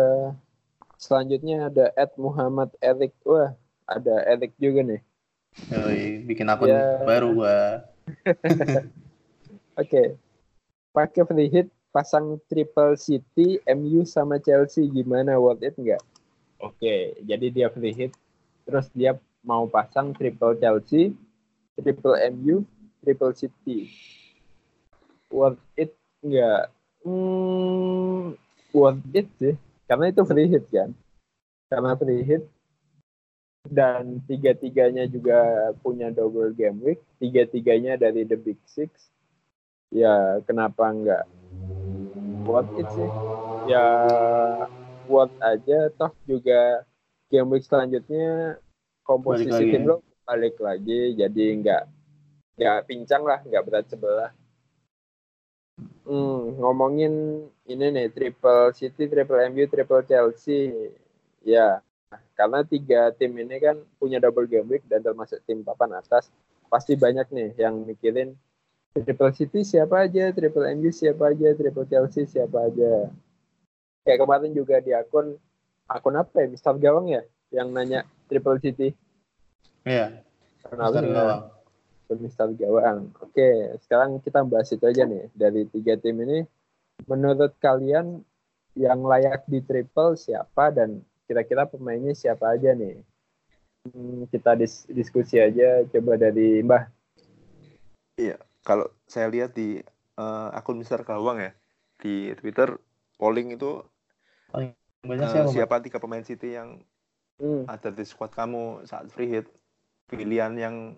[1.02, 3.17] selanjutnya ada Ed Muhammad Erik.
[3.26, 3.58] Wah,
[3.89, 5.02] ada Erik juga nih.
[5.73, 7.02] Yoi, bikin akun Ya.
[7.04, 7.58] baru gua.
[9.82, 10.15] Oke.
[10.93, 15.97] Pakai free hit pasang triple City, MU sama Chelsea gimana worth it nggak?
[16.62, 18.13] Oke, jadi dia free hit
[18.69, 21.17] terus dia mau pasang triple Chelsea,
[21.73, 22.62] triple MU,
[23.01, 23.89] triple City.
[25.33, 26.69] Worth it nggak?
[27.01, 28.38] Hmm,
[28.69, 29.57] worth it sih.
[29.89, 30.93] Karena itu free hit kan.
[31.65, 32.45] Karena free hit
[33.65, 39.10] dan tiga-tiganya juga punya double game week, tiga-tiganya dari the big six.
[39.89, 41.23] Ya kenapa nggak
[42.47, 43.10] worth it sih?
[43.71, 43.83] Ya
[45.07, 45.77] worth aja.
[45.97, 46.83] Toh juga
[47.31, 48.57] game week selanjutnya
[49.07, 49.89] komposisi Balik lagi, tim ya.
[49.89, 49.95] lo
[50.27, 51.15] balik lagi.
[51.19, 51.83] Jadi nggak
[52.57, 54.31] nggak pincang lah nggak berat sebelah.
[56.07, 57.13] Hmm, ngomongin
[57.67, 60.91] ini nih triple City triple MU triple Chelsea.
[61.43, 61.83] Ya
[62.39, 66.31] karena tiga tim ini kan punya double game week dan termasuk tim papan atas.
[66.71, 68.36] Pasti banyak nih yang mikirin
[68.95, 73.12] triple City siapa aja triple MU siapa aja triple Chelsea siapa aja
[74.08, 75.36] kayak kemarin juga di akun
[75.88, 77.21] akun apa ya Mister Gawang ya
[77.52, 78.95] yang nanya triple City
[79.88, 80.19] Iya.
[80.67, 81.15] Kenapa Mister ya?
[81.15, 81.41] Gawang.
[82.19, 83.00] Mister Gawang.
[83.23, 83.50] Oke,
[83.88, 85.32] sekarang kita bahas itu aja nih.
[85.32, 86.43] Dari tiga tim ini,
[87.08, 88.19] menurut kalian
[88.76, 93.00] yang layak di triple siapa dan kira-kira pemainnya siapa aja nih?
[93.88, 95.88] Hmm, kita dis- diskusi aja.
[95.88, 96.84] Coba dari Mbah.
[98.19, 98.36] Iya,
[98.67, 99.80] kalau saya lihat di
[100.19, 101.56] eh, akun Mister Gawang ya
[102.03, 102.75] di Twitter
[103.15, 103.80] polling itu
[105.08, 105.47] Banyak eh, siapa?
[105.47, 106.84] Siapa tiga pemain City yang
[107.38, 109.45] Hmm, ada di squad kamu saat free hit
[110.10, 110.97] pilihan yang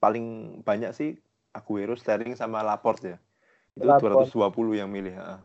[0.00, 1.20] paling banyak sih
[1.52, 3.20] Aguero, Sterling sama Laporte ya.
[3.76, 4.32] Itu Laporte.
[4.32, 5.20] 220 yang milih.
[5.20, 5.36] oke,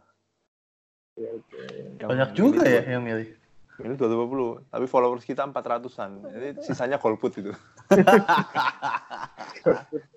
[1.20, 1.60] oke.
[2.00, 3.28] Yang Banyak milih juga dua- ya yang milih.
[3.76, 6.24] Milih 220, tapi followers kita 400-an.
[6.32, 7.52] Jadi sisanya golput itu.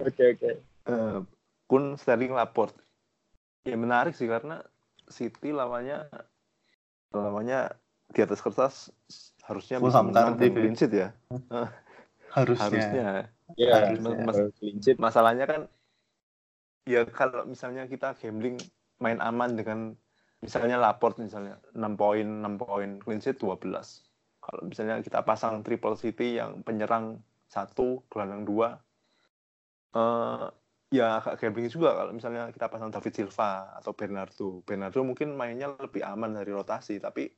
[0.00, 0.50] Oke, oke.
[0.88, 1.18] Eh,
[1.68, 2.76] Kun Sterling Laporte.
[3.62, 4.64] Ya menarik sih karena
[5.06, 6.08] City lawannya
[7.12, 7.74] lawannya
[8.10, 8.74] di atas kertas
[9.46, 10.60] harusnya bisa menang dan Cardiff ya.
[10.62, 11.08] clean sheet ya.
[12.30, 12.62] Harusnya.
[12.64, 13.02] Harusnya.
[13.58, 14.16] Ya, Harusnya.
[14.24, 14.96] mas- clean sheet.
[14.98, 15.60] masalahnya kan
[16.86, 18.58] ya kalau misalnya kita gambling
[18.98, 19.78] main aman dengan
[20.40, 23.60] misalnya laport misalnya 6 poin 6 poin clean sheet 12
[24.40, 28.80] kalau misalnya kita pasang triple city yang penyerang satu gelandang dua
[29.90, 30.46] eh
[30.90, 34.62] ya agak gambling juga kalau misalnya kita pasang David Silva atau Bernardo.
[34.66, 37.30] Bernardo mungkin mainnya lebih aman dari rotasi tapi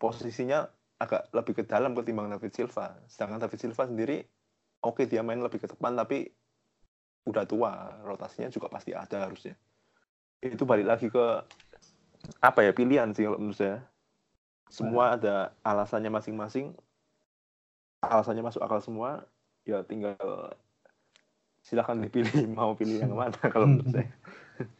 [0.00, 0.64] posisinya
[0.98, 2.96] agak lebih ke dalam ketimbang David Silva.
[3.06, 4.24] Sedangkan David Silva sendiri
[4.80, 6.32] oke dia main lebih ke depan tapi
[7.28, 7.72] udah tua.
[8.08, 9.52] Rotasinya juga pasti ada harusnya.
[10.40, 11.44] Itu balik lagi ke
[12.40, 13.84] apa ya pilihan sih kalau menurut saya.
[14.72, 16.72] Semua ada alasannya masing-masing.
[18.00, 19.28] Alasannya masuk akal semua
[19.68, 20.16] ya tinggal
[21.68, 24.08] silahkan dipilih mau pilih yang mana kalau menurut saya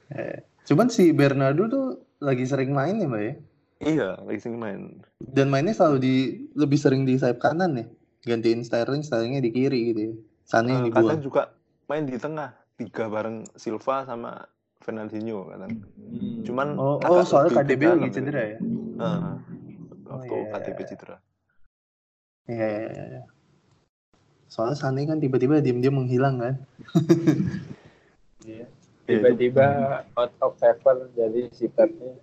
[0.09, 1.87] Eh, Cuman si Bernardo tuh
[2.19, 3.35] lagi sering main ya mbak ya?
[3.79, 4.81] iya lagi sering main
[5.21, 6.15] Dan mainnya selalu di
[6.57, 7.87] lebih sering di sayap kanan ya?
[8.25, 10.13] Gantiin Sterling, Sterlingnya di kiri gitu ya.
[10.43, 11.21] Sana yang Eh, kadang dibuang.
[11.21, 11.43] juga
[11.87, 14.41] main di tengah tiga bareng Silva sama
[14.81, 15.73] Fernandinho kadang
[16.09, 16.41] Hmm.
[16.43, 18.17] cuman Oh, oh soalnya KDB lagi gitu.
[18.25, 18.59] cedera ya?
[18.97, 19.37] Heeh.
[20.09, 20.89] waktu iya, iya, KDB iya.
[20.89, 21.17] cedera
[22.49, 23.23] Iya, iya, iya, iya.
[24.49, 26.55] Soalnya Sane kan tiba-tiba diam-diam menghilang kan?
[28.45, 28.65] Ya,
[29.05, 29.67] Tiba-tiba
[30.17, 32.17] out of favor jadi si Pepnya.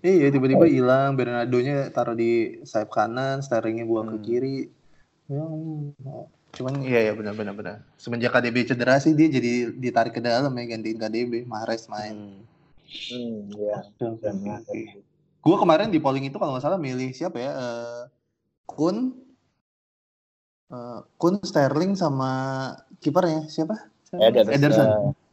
[0.00, 1.16] Iya, tiba-tiba hilang.
[1.16, 4.24] Bernardo-nya taruh di sayap kanan, Sterlingnya buang ke Hmm.
[4.24, 4.58] kiri.
[5.30, 5.44] Ya,
[6.56, 7.76] cuman iya ya benar-benar benar.
[7.94, 12.16] Semenjak KDB cedera sih dia jadi ditarik ke dalam ya gantiin KDB, Mahrez main.
[12.16, 12.40] Hmm.
[12.90, 13.86] Hmm, ya.
[15.40, 17.52] Gue kemarin di polling itu kalau nggak salah milih siapa ya?
[17.54, 18.02] Eh,
[18.66, 19.14] Kun,
[20.70, 22.30] eh, Kun Sterling sama
[22.98, 23.76] kipernya siapa?
[24.06, 24.22] Siapa?
[24.30, 24.54] Ederson.
[24.54, 24.88] Ederson.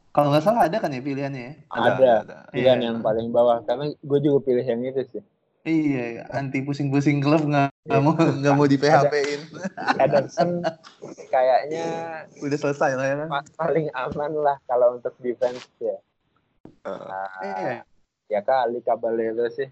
[0.10, 1.54] Kalau nggak salah ada kan ya pilihannya ya?
[1.70, 2.14] Ada.
[2.50, 2.88] Pilihan Iya.
[2.90, 5.24] yang paling bawah karena gue juga pilih yang itu sih.
[5.68, 7.70] Iya, anti pusing-pusing klub nggak
[8.00, 9.42] mau nggak mau di PHP-in.
[10.00, 10.64] Ederson
[11.28, 11.86] kayaknya
[12.40, 13.28] Udah selesai lah ya kan?
[13.30, 16.00] pa- paling aman lah kalau untuk defense ya.
[16.88, 17.84] Eh, Nah, Iya.
[18.32, 19.68] ya kali Caballero sih.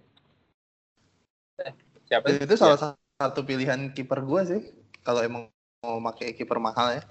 [1.63, 1.71] Eh,
[2.03, 2.43] siapa sih?
[2.43, 4.61] Itu salah satu pilihan kiper gue sih.
[4.99, 5.47] Kalau emang
[5.85, 7.03] mau pakai kiper mahal ya.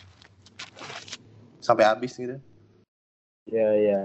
[1.62, 2.36] Sampai habis gitu.
[3.46, 4.00] Ya ya.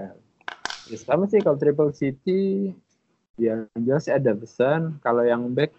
[0.86, 2.72] Ya, sama sih kalau Triple City
[3.34, 5.74] yang jelas Ederson, kalau yang back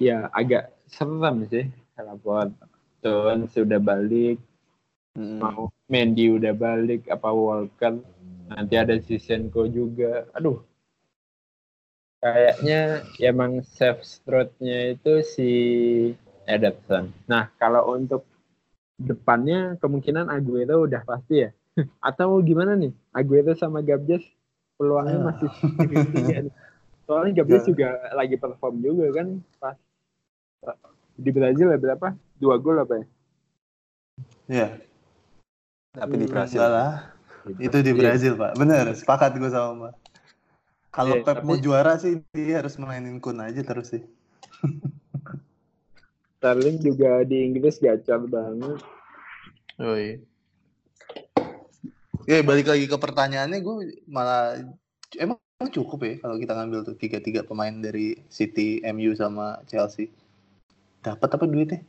[0.00, 1.68] ya agak serem sih.
[1.92, 2.50] Rapor
[3.04, 4.40] Tuan sudah balik,
[5.18, 8.00] mm, mau Mendy udah balik, apa Walker,
[8.48, 10.26] nanti ada Zinchenko juga.
[10.32, 10.62] Aduh.
[12.22, 15.50] Kayaknya ya emang safe stroke-nya itu si
[16.44, 17.10] Ederson.
[17.26, 18.26] Nah, kalau untuk
[18.96, 21.50] depannya kemungkinan Aguero udah pasti ya.
[22.04, 22.92] Atau gimana nih?
[23.10, 24.22] Aguero sama Gabjes
[24.76, 25.24] peluangnya Ah.
[25.28, 26.54] masih 50-50 nih.
[27.06, 27.68] Soalnya Gabjes Ya.
[27.68, 29.26] juga lagi perform juga kan
[29.58, 29.76] pas
[31.12, 32.14] di Brazil ya berapa?
[32.36, 33.06] Dua gol apa ya?
[34.48, 34.68] Iya.
[35.92, 36.92] tapi di Hmm, Brasil Enggak lah.
[37.58, 37.98] Itu di Iya.
[37.98, 38.56] Brazil, Pak.
[38.56, 39.92] Bener, sepakat gue sama Mbak.
[40.88, 44.00] Kalau Iya, Pep tapi- mau juara sih dia harus mainin Kun aja terus sih.
[46.42, 48.82] Sterling juga di Inggris gacor banget.
[49.78, 50.18] Oh iya.
[52.26, 54.58] Ya balik lagi ke pertanyaannya gue malah
[55.22, 55.38] emang
[55.70, 60.10] cukup ya kalau kita ngambil tuh tiga tiga pemain dari City, MU sama Chelsea.
[61.06, 61.86] Dapat apa duitnya?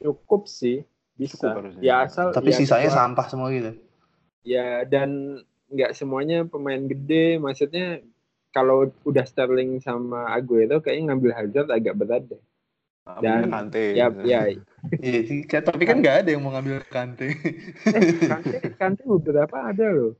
[0.00, 0.80] Cukup sih,
[1.20, 1.52] bisa.
[1.52, 3.72] Cukup ya asal Tapi ya, sisanya kecuali- sampah semua gitu.
[4.48, 7.36] Ya dan nggak semuanya pemain gede.
[7.36, 8.00] Maksudnya
[8.48, 12.40] kalau udah Sterling sama Aguero kayaknya ngambil Hazard agak berat deh.
[13.04, 13.84] Ambilnya Dan- Kante.
[13.92, 14.40] Ya, ya.
[15.04, 17.32] Iya, sih, tapi kan nggak ada yang mau ngambil Kante.
[17.88, 20.12] Eh, Kante, Kante beberapa ada loh.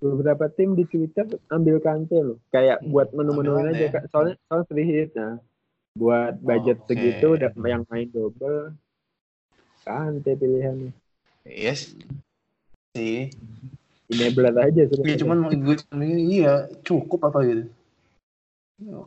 [0.00, 2.36] Beberapa tim di Twitter ambil Kante loh.
[2.48, 4.04] Kayak buat menu-menuin aja.
[4.08, 5.12] Soalnya soal free hit.
[5.12, 5.36] Nah,
[5.92, 6.92] buat budget Oke.
[6.92, 8.72] segitu udah yang main double.
[9.84, 10.92] Kante pilihannya.
[11.44, 11.92] Yes.
[12.92, 13.32] Sih.
[14.10, 15.18] Enabler aja Iya, sebenarnya.
[15.22, 15.76] cuman gue
[16.26, 17.64] iya cukup apa gitu.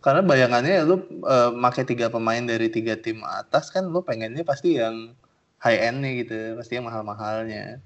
[0.05, 4.77] Karena bayangannya lu eh, make tiga pemain dari tiga tim atas kan lu pengennya pasti
[4.77, 5.17] yang
[5.57, 7.81] high end-nya gitu, pasti yang mahal-mahalnya.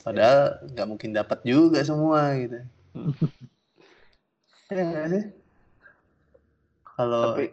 [0.00, 2.58] Padahal nggak mungkin dapat juga semua gitu.
[4.68, 5.24] Iya sih?
[6.84, 7.44] Kalau Tapi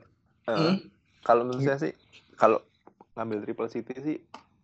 [0.51, 0.77] eh, Hmm?
[1.23, 1.93] kalau menurut saya sih
[2.35, 2.59] kalau
[3.15, 4.17] ngambil triple city sih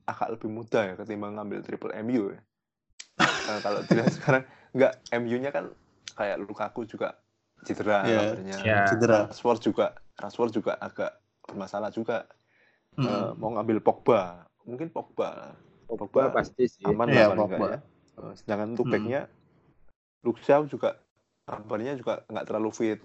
[0.04, 2.42] agak lebih mudah ya ketimbang ngambil triple MU ya.
[3.52, 4.44] Eh, kalau dilihat sekarang
[4.76, 5.72] nggak MU-nya kan
[6.14, 7.18] kayak Lukaku juga
[7.64, 8.20] cedera Iya.
[8.20, 8.58] kabarnya.
[8.62, 8.78] Iya.
[8.88, 9.18] cedera.
[9.28, 9.86] Rashford juga
[10.18, 11.12] Rashford juga agak
[11.46, 12.26] bermasalah juga.
[12.94, 13.06] Hmm.
[13.06, 15.56] Eh, mau ngambil Pogba, mungkin Pogba
[15.88, 16.84] Pogba pasti sih.
[16.84, 17.68] aman Iya, lah Pogba.
[17.68, 17.80] ya.
[18.22, 18.94] Eh, sedangkan untuk Hmm.
[18.94, 19.22] backnya
[20.22, 21.00] Luxiao juga
[21.44, 23.00] kabarnya juga nggak terlalu fit.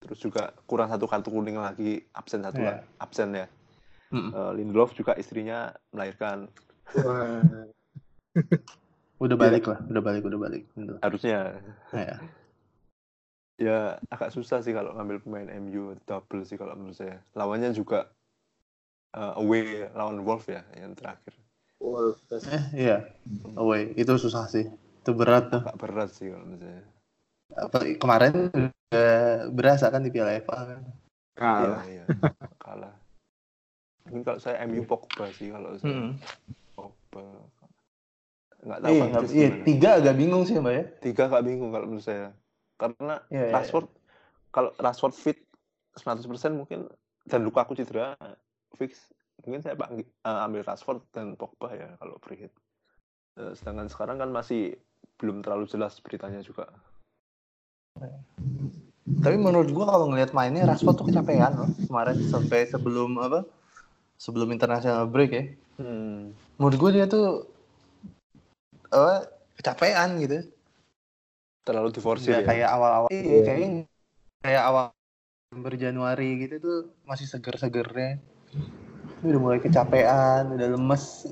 [0.00, 2.66] Terus juga kurang satu kartu kuning lagi absen satu Iya.
[2.66, 3.46] lah, absen ya.
[4.10, 4.32] Mm-mm.
[4.32, 6.50] Eh, Lindelof juga istrinya melahirkan
[6.90, 7.46] Wah.
[9.20, 10.62] Udah balik lah, udah balik, udah balik.
[11.04, 11.60] Harusnya
[11.92, 12.16] Ya.
[13.60, 17.20] Ya agak susah sih kalau ngambil pemain MU double sih kalau menurut saya.
[17.36, 18.08] Lawannya juga
[19.12, 21.36] eh, away lawan Wolf ya yang terakhir.
[21.80, 22.44] Wolves.
[22.44, 23.08] Eh, iya.
[23.56, 24.68] Away, itu susah sih.
[25.00, 25.64] Itu berat tuh.
[25.64, 26.82] Agak berat sih kalau menurut saya.
[27.50, 29.04] Apa, kemarin juga
[29.50, 30.80] berasa kan di Piala FA kan.
[31.36, 31.82] Kalah.
[31.88, 32.04] Iya, iya.
[32.64, 32.94] kalah.
[34.08, 36.10] Mungkin kalau saya MU Pogba sih kalau saya Hmm.
[36.76, 37.24] Pogba.
[38.60, 40.84] Nggak tahu Iya, Prancis iya, tiga agak bingung sih mbak ya.
[41.00, 42.28] Tiga nggak bingung kalau menurut saya.
[42.80, 43.86] Karena Iya, iya, Rashford
[44.48, 45.38] kalau Rashford fit
[46.00, 46.24] 100%
[46.56, 46.88] mungkin
[47.28, 48.16] dan Lukaku cedera
[48.80, 49.12] fix
[49.44, 52.52] mungkin saya panggil, eh, ambil Rashford dan Pogba ya kalau free hit.
[53.36, 54.76] Eh, sedangkan sekarang kan masih
[55.20, 56.68] belum terlalu jelas beritanya juga.
[59.20, 63.44] Tapi menurut gua kalau ngelihat mainnya Rashford tuh kecapean loh kemarin sampai sebelum apa?
[64.20, 65.44] Sebelum international break ya.
[65.80, 66.32] Hmm.
[66.56, 67.48] Menurut gua dia tuh
[68.92, 69.28] apa?
[69.60, 70.48] Kecapean gitu.
[71.60, 72.48] Terlalu diforsir Nggak ya.
[72.48, 73.08] kayak awal-awal.
[73.12, 73.40] Iya, Iya.
[73.44, 73.68] kayak
[74.40, 74.84] kayak awal
[75.44, 78.16] Desember Januari gitu tuh masih seger-segernya.
[79.20, 81.28] Udah mulai kecapean, udah lemes.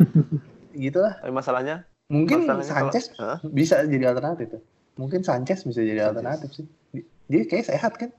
[0.74, 1.14] gitu lah.
[1.20, 3.38] Tapi masalahnya, Mungkin masalahnya kalau- Sanchez Hah?
[3.46, 4.62] bisa jadi alternatif tuh.
[4.94, 6.10] Mungkin Sanchez bisa jadi Sanchez.
[6.10, 6.66] alternatif sih.
[7.26, 8.10] Dia kayak sehat kan?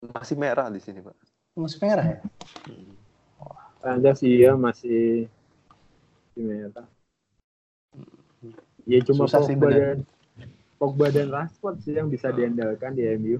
[0.00, 1.12] masih merah di sini, Pak.
[1.60, 2.18] Masih merah ya?
[3.84, 5.28] Anda sih ya masih
[6.32, 6.88] di merah.
[8.88, 10.00] Ya cuma Susah sih bener.
[10.80, 13.36] Pogba dan Rashford sih yang bisa diandalkan di MU.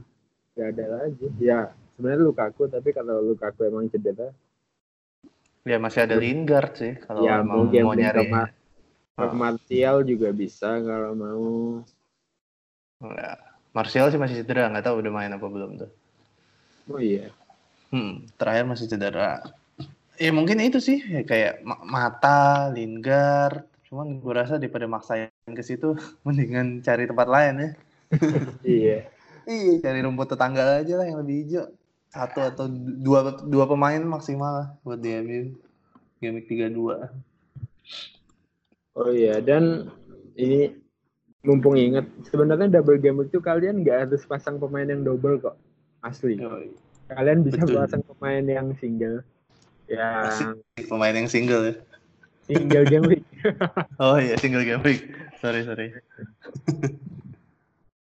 [0.53, 1.24] Gak ada lagi.
[1.40, 4.29] Ya sebenarnya Lukaku tapi kalau Lukaku emang cedera,
[5.64, 8.29] Ya masih ada Lingard sih kalau ya mau mau nyari.
[8.29, 8.44] sama
[9.20, 9.33] Ah.
[9.37, 11.48] Martial juga bisa kalau mau.
[13.05, 13.37] Ya.
[13.72, 15.90] Martial sih masih cedera, nggak tahu udah main apa belum tuh.
[16.90, 17.31] Oh iya.
[17.92, 19.44] Hmm, terakhir masih cedera.
[20.20, 23.69] Ya mungkin itu sih ya, kayak Ma- Mata, Lingard.
[23.90, 27.70] Cuman gue rasa daripada maksain ke situ, mendingan cari tempat lain ya.
[28.62, 28.98] Iya.
[29.50, 31.66] Iya, cari rumput tetangga aja lah yang lebih hijau.
[32.11, 32.66] Satu atau
[33.03, 35.42] dua dua pemain maksimal lah buat di MU.
[36.22, 37.11] Game 32.
[38.98, 39.88] Oh iya dan
[40.37, 40.74] ini
[41.40, 45.57] mumpung inget sebenarnya double game itu kalian nggak harus pasang pemain yang double kok
[46.05, 46.37] asli.
[46.37, 46.70] Yoi.
[47.11, 47.81] Kalian bisa Betul.
[47.81, 49.24] pasang pemain yang single.
[49.90, 51.74] Yang Pemain yang single ya.
[52.50, 53.24] Single game week.
[54.02, 55.06] Oh iya, single game week.
[55.38, 55.94] Sorry, sorry.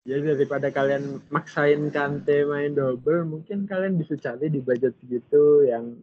[0.05, 5.65] Jadi Ya, daripada kalian maksain Kante main double, mungkin kalian bisa cari di budget segitu
[5.65, 5.97] yang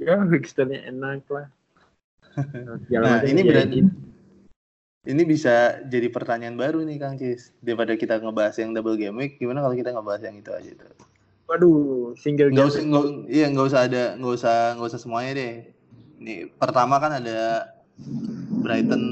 [0.00, 1.46] ya fixturnya enak lah.
[2.90, 3.78] Nah, Nah, ini berarti
[5.04, 7.52] ini bisa jadi pertanyaan baru nih Kang Cis.
[7.60, 10.92] Daripada kita ngebahas yang double game week, gimana kalau kita ngebahas yang itu aja tuh?
[11.44, 15.32] Waduh, single Nggak game usah, nggak, iya nggak usah ada, nggak usah, nggak usah semuanya
[15.36, 15.54] deh.
[16.24, 17.68] Nih pertama kan ada
[18.64, 19.04] Brighton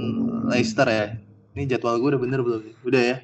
[0.49, 1.07] Leicester ya.
[1.53, 2.63] Ini jadwal gue udah bener belum?
[2.89, 3.17] Udah ya?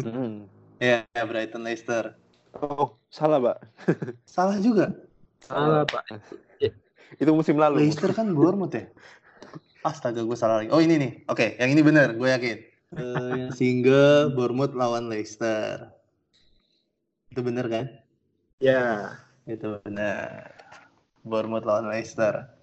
[0.00, 0.48] Hmm.
[0.82, 2.18] Ya, Brighton Leicester.
[2.52, 3.56] Oh, salah, Pak.
[4.34, 4.90] Salah juga.
[5.40, 6.02] salah pak.
[7.22, 7.86] Itu musim lalu.
[7.86, 8.90] Leicester kan Bournemouth ya.
[9.86, 10.68] Astaga, gue salah lagi.
[10.74, 11.12] Oh ini nih.
[11.30, 12.58] Oke, yang ini bener, gue yakin.
[12.96, 15.94] Eh, yang single Bournemouth lawan Leicester.
[17.30, 17.86] Itu bener kan?
[18.58, 19.14] Ya,
[19.46, 20.52] Itu benar.
[21.22, 22.53] Bournemouth lawan Leicester.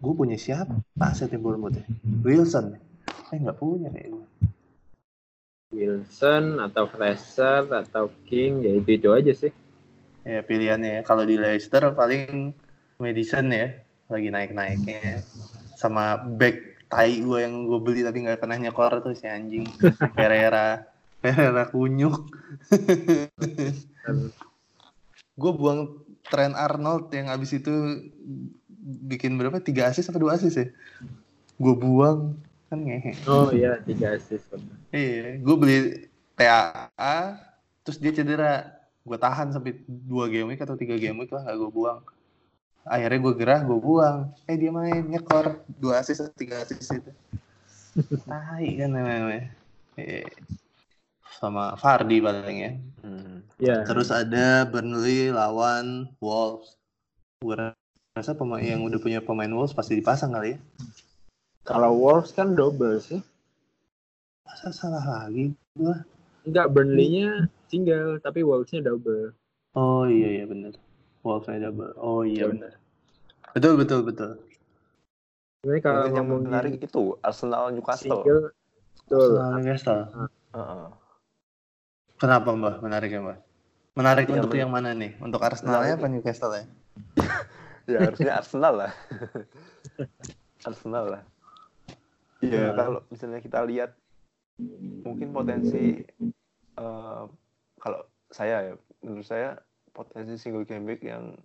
[0.00, 0.76] Gue punya siapa?
[1.02, 1.84] Aset tim Bournemouth ya?
[2.22, 2.78] Wilson.
[3.34, 4.26] Eh nggak punya kayak gue.
[5.74, 9.52] Wilson atau Fraser atau King ya itu itu aja sih.
[10.22, 11.02] Ya pilihannya ya.
[11.02, 12.54] Kalau di Leicester paling
[13.02, 13.74] Madison ya.
[14.06, 15.26] Lagi naik-naiknya.
[15.74, 19.66] Sama back tai gue yang gue beli tapi nggak pernah nyekor tuh si anjing.
[20.16, 20.86] Pereira.
[21.18, 22.30] Pereira kunyuk.
[25.36, 27.74] gue buang Trent Arnold yang abis itu
[29.06, 29.62] bikin berapa?
[29.62, 30.66] Tiga asis atau dua asis ya?
[31.56, 32.36] Gue buang
[32.66, 33.14] kan ngehe.
[33.30, 34.50] Oh iya tiga assist.
[34.90, 35.76] Iya, gue beli
[36.34, 37.18] TAA,
[37.86, 38.74] terus dia cedera.
[39.06, 42.02] Gue tahan sampai dua game week atau tiga game week lah, gak gue buang.
[42.86, 44.34] Akhirnya gue gerah, gue buang.
[44.50, 47.12] Eh dia main nyekor dua assist atau tiga assist itu.
[48.28, 49.50] Tai kan namanya.
[51.36, 51.44] Iya.
[51.44, 52.72] Sama Fardi paling ya.
[53.04, 53.36] Hmm.
[53.60, 53.84] Ya.
[53.84, 56.80] Terus ada Burnley lawan Wolves.
[57.44, 57.56] Gue
[58.16, 60.58] rasa pemain yang udah punya pemain Wolves pasti dipasang kali ya.
[61.68, 63.20] Kalau Wolves kan double sih.
[64.48, 65.96] Masa salah lagi gue?
[66.48, 69.36] Enggak Burnley-nya single tapi Wolves-nya double.
[69.76, 70.72] Oh iya iya bener.
[71.20, 71.92] Wolves-nya double.
[72.00, 72.72] Oh iya Ya, bener.
[73.52, 74.32] Betul betul betul.
[75.60, 78.24] Sebenarnya kalau yang ngomongin menarik itu Arsenal Newcastle.
[78.24, 78.42] single
[79.04, 79.28] betul.
[79.36, 80.02] Arsenal Newcastle.
[80.54, 81.05] Heeh.
[82.16, 82.80] Kenapa mbak?
[82.80, 83.38] Menarik ya mbak?
[83.96, 85.12] Menarik Iya, untuk men- yang mana nih?
[85.18, 86.00] Untuk Arsenalnya Menarik.
[86.00, 86.64] apa Newcastle ya?
[87.92, 88.92] ya harusnya Arsenal lah.
[90.68, 91.22] Arsenal lah.
[92.40, 92.74] Ya Nah.
[92.76, 93.96] kalau misalnya kita lihat
[95.02, 96.04] mungkin potensi
[96.76, 97.22] eh,
[97.76, 99.56] kalau saya ya menurut saya
[99.92, 101.36] potensi single game week yang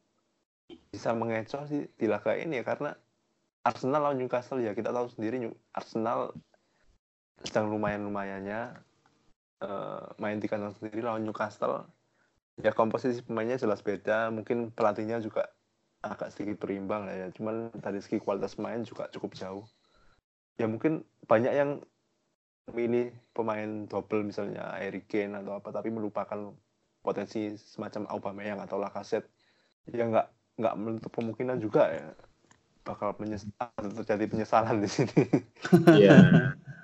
[0.92, 2.92] bisa mengecoh sih di laga ini ya karena
[3.62, 5.40] Arsenal lawan Newcastle ya kita tahu sendiri
[5.72, 6.36] Arsenal
[7.44, 8.04] sedang lumayan
[9.62, 11.86] eh, main di kandang sendiri lawan Newcastle.
[12.60, 14.30] Ya komposisi pemainnya jelas beda.
[14.34, 15.50] Mungkin pelatihnya juga
[16.02, 17.28] agak sedikit berimbang lah ya.
[17.34, 19.66] Cuman dari segi kualitas pemain juga cukup jauh.
[20.58, 21.72] Ya mungkin banyak yang
[22.72, 26.54] milih pemain double misalnya Harry Kane atau apa tapi melupakan
[27.02, 29.30] potensi semacam Aubameyang atau Lacazette.
[29.90, 30.28] Ya nggak
[30.62, 32.14] nggak menutup kemungkinan juga ya
[32.82, 33.46] bakal menyes
[34.02, 35.22] terjadi penyesalan di sini.
[35.86, 36.18] Iya.
[36.18, 36.18] Iya.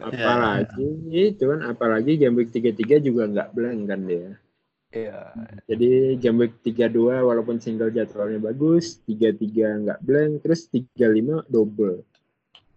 [0.00, 4.28] apalagi itu kan apalagi game week 33 juga nggak blank kan dia.
[4.90, 5.30] Iya
[5.70, 12.02] Jadi game week 32 walaupun single jadwalnya bagus, 33 nggak blank, terus 35 double.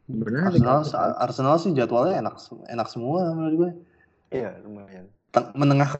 [0.05, 0.61] Menarik.
[0.61, 2.35] Arsenal Arsenal sih jadwalnya enak
[2.69, 3.71] enak semua menurut gue.
[4.33, 5.07] iya lumayan
[5.57, 5.97] Menengah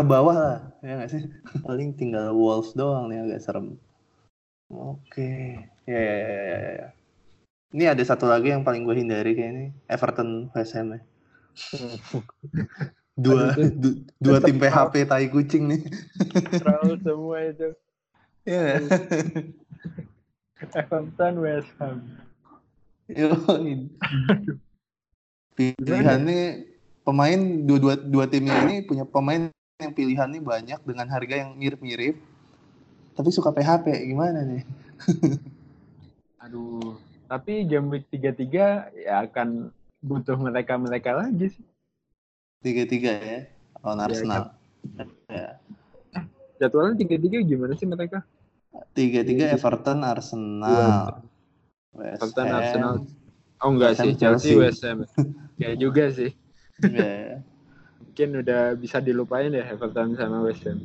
[0.00, 1.22] ke bawah lah, ya nggak sih?
[1.60, 3.76] Paling tinggal Wolves doang nih agak serem.
[4.72, 6.88] Oke, ya, ya, ya, ya, ya, ya.
[7.70, 11.00] Ini ada satu lagi yang paling gue hindari kayak ini, Everton West Ham ya.
[13.20, 15.82] Dua, Aduh, du- dua tim PHP tai kucing nih.
[16.56, 17.68] Terlalu semua itu.
[18.48, 18.80] Iya.
[20.80, 22.00] Everton West Ham.
[23.12, 23.36] Yo,
[25.60, 26.64] pilihannya
[27.04, 32.16] pemain dua, dua, dua tim ini punya pemain yang pilihannya banyak dengan harga yang mirip-mirip
[33.16, 34.64] tapi suka PHP gimana nih
[36.40, 36.96] Aduh,
[37.30, 39.70] tapi game week 33 ya akan
[40.02, 41.64] butuh mereka-mereka lagi sih.
[42.60, 43.40] tiga tiga ya
[43.80, 44.42] lawan Iya, Arsenal
[45.30, 45.48] ya.
[46.58, 48.26] Jadwalnya 33 gimana sih mereka?
[48.92, 51.22] tiga tiga Everton Arsenal
[51.94, 52.58] West Everton Ham.
[52.58, 52.94] Arsenal.
[53.60, 54.56] Oh enggak sih, Chelsea.
[54.58, 55.06] West Ham.
[55.60, 56.32] Ya juga sih.
[56.80, 57.44] Ya.
[58.00, 60.80] Mungkin udah bisa dilupain ya Everton sama West Ham.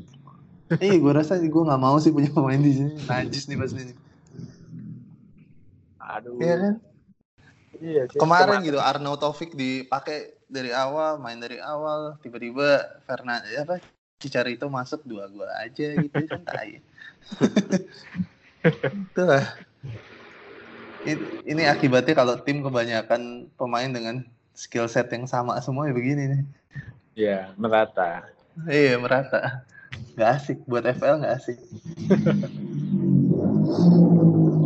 [0.82, 2.94] Eh, gue rasa gue nggak mau sih punya pemain di sini.
[3.06, 3.96] Najis nih pasti nih.
[6.06, 6.38] Aduh.
[6.38, 6.76] Iya kan?
[7.82, 8.20] Iya sih.
[8.22, 13.82] Kemarin gitu Arnaud Taufik dipakai dari awal, main dari awal, tiba-tiba Fernand apa
[14.22, 16.80] Cicarito masuk dua gua aja gitu kan tai.
[19.12, 19.44] Itulah.
[21.06, 24.26] Ini, ini akibatnya kalau tim kebanyakan pemain dengan
[24.58, 26.42] skill set yang sama semua ya begini nih.
[27.14, 28.26] Iya, merata.
[28.66, 29.62] Iya merata.
[30.16, 31.60] Gak asik buat FL gak asik.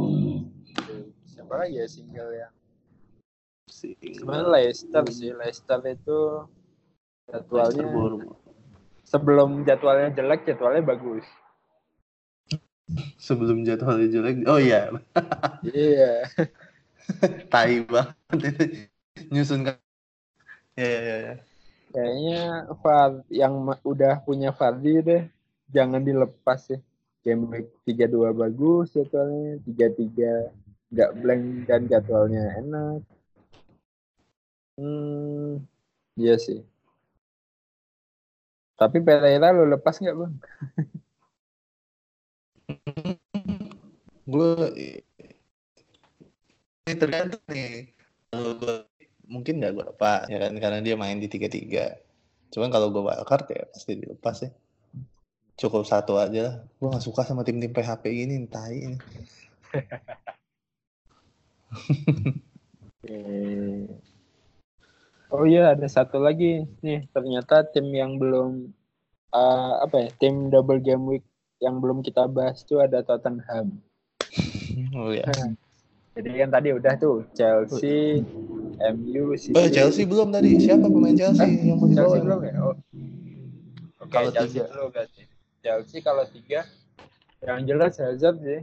[1.50, 2.48] Lagi ya single ya?
[3.70, 3.98] Asik.
[4.02, 5.34] Sebenarnya Leicester sih.
[5.34, 6.20] Leicester itu
[7.30, 8.50] jadwalnya Leicester
[9.10, 11.26] sebelum jadwalnya jelek, jadwalnya bagus.
[13.18, 14.46] Sebelum jadwalnya jelek.
[14.46, 14.94] Oh iya,
[15.66, 16.30] Iya.
[17.54, 18.64] tai banget itu
[19.34, 19.66] nyusun.
[20.78, 21.18] Ya ya ya.
[21.18, 21.36] ya.
[21.90, 22.42] Kayaknya
[22.86, 25.26] Far yang udah punya Fardi deh,
[25.74, 26.80] jangan dilepas ya.
[27.26, 30.54] Game week 32 bagus jadwalnya, 33
[30.90, 33.02] nggak blank dan jadwalnya enak.
[34.80, 35.66] Hmm,
[36.18, 36.64] iya sih.
[38.80, 40.34] Tapi Pereira lo lepas nggak bang?
[44.30, 44.54] gue
[46.86, 47.90] ini tergantung nih
[48.30, 48.76] kalau gue
[49.26, 51.98] mungkin nggak gue lepas ya kan karena dia main di tiga tiga
[52.54, 54.50] cuman kalau gue wildcard ya pasti dilepas ya
[55.58, 58.98] cukup satu aja lah gue nggak suka sama tim-tim PHP ini tai ini
[63.08, 63.86] Eh,
[65.30, 68.74] Oh iya ada satu lagi nih ternyata tim yang belum
[69.30, 71.26] eh, apa ya tim double game week
[71.62, 73.78] yang belum kita bahas tuh ada Tottenham.
[74.98, 75.30] oh ya
[76.18, 78.26] Jadi kan tadi udah tuh Chelsea,
[78.90, 79.54] MU, City.
[79.54, 82.54] oh Chelsea belum tadi siapa pemain Chelsea yang mau dibawa Chelsea belum ya?
[82.60, 82.76] Oh.
[84.02, 84.74] Oke, Kalau Chelsea tiga.
[84.74, 85.24] dulu berarti.
[85.62, 86.66] Chelsea kalau tiga
[87.46, 88.62] yang jelas Hazard sih.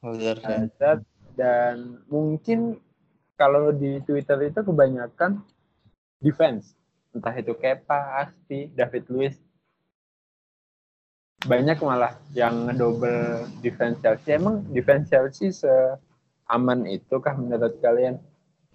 [0.00, 0.48] Hazard ya.
[0.64, 1.00] Hazard
[1.36, 2.80] dan mungkin
[3.36, 5.44] kalau di Twitter itu kebanyakan
[6.18, 6.72] defense
[7.12, 9.36] entah itu Kepa, Asti, David Luiz
[11.44, 18.18] banyak malah yang ngedouble defense Chelsea emang defense Chelsea seaman itu kah menurut kalian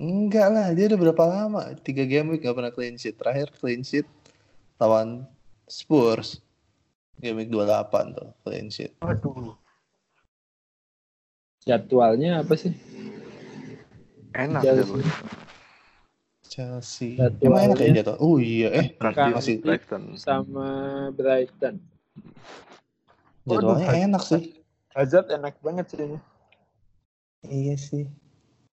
[0.01, 1.77] Enggak lah, dia udah berapa lama?
[1.77, 3.21] Tiga game week gak pernah clean sheet.
[3.21, 4.09] Terakhir clean sheet
[4.81, 5.29] lawan
[5.69, 6.41] Spurs.
[7.21, 8.97] Game week 28 tuh, clean sheet.
[9.05, 9.60] Waduh
[11.61, 12.73] jadwalnya apa sih
[14.31, 14.79] Enak Chelsea.
[14.81, 15.13] jadwalnya.
[16.43, 17.11] Chelsea.
[17.15, 18.15] Jadwalnya- Emang enak ya jatuh?
[18.17, 18.87] Oh iya, eh
[19.29, 20.03] masih Brighton.
[20.15, 20.67] sama
[21.11, 21.79] Brighton
[23.43, 24.05] jadwalnya Waduh.
[24.05, 24.41] enak sih.
[24.91, 26.17] Hazard enak banget sih ini
[27.41, 28.05] Iya sih.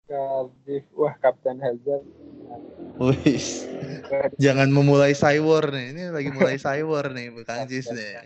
[0.05, 2.03] Cardiff wah Kapten Hazard
[2.97, 3.67] Wis.
[4.37, 5.91] Jangan memulai cywar nih.
[5.91, 8.25] Ini lagi mulai cywar nih, Kang Jis nih.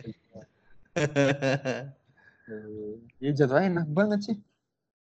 [3.17, 4.37] Iya jadwalnya enak banget sih.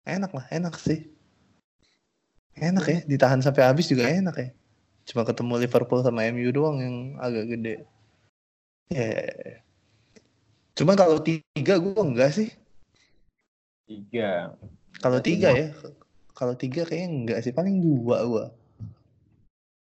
[0.06, 1.10] Enak lah, enak sih.
[2.56, 4.48] Enak ya, ditahan sampai habis juga enak ya.
[5.06, 7.76] Cuma ketemu Liverpool sama MU doang yang agak gede.
[8.88, 9.12] Ya.
[10.78, 12.48] Cuma kalau tiga gue enggak sih.
[13.86, 14.56] Tiga.
[14.98, 15.68] Kalau tiga ya,
[16.32, 18.46] kalau tiga kayaknya enggak sih, paling dua gua.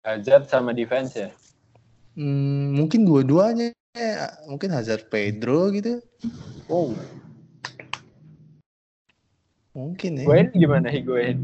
[0.05, 1.31] Hazard sama defense ya.
[2.15, 4.31] Hmm, mungkin dua-duanya, ya.
[4.47, 5.99] mungkin Hazard Pedro gitu,
[6.69, 6.93] Oh.
[9.75, 10.25] Mungkin ya.
[10.25, 11.39] Higuain gimana Higuain?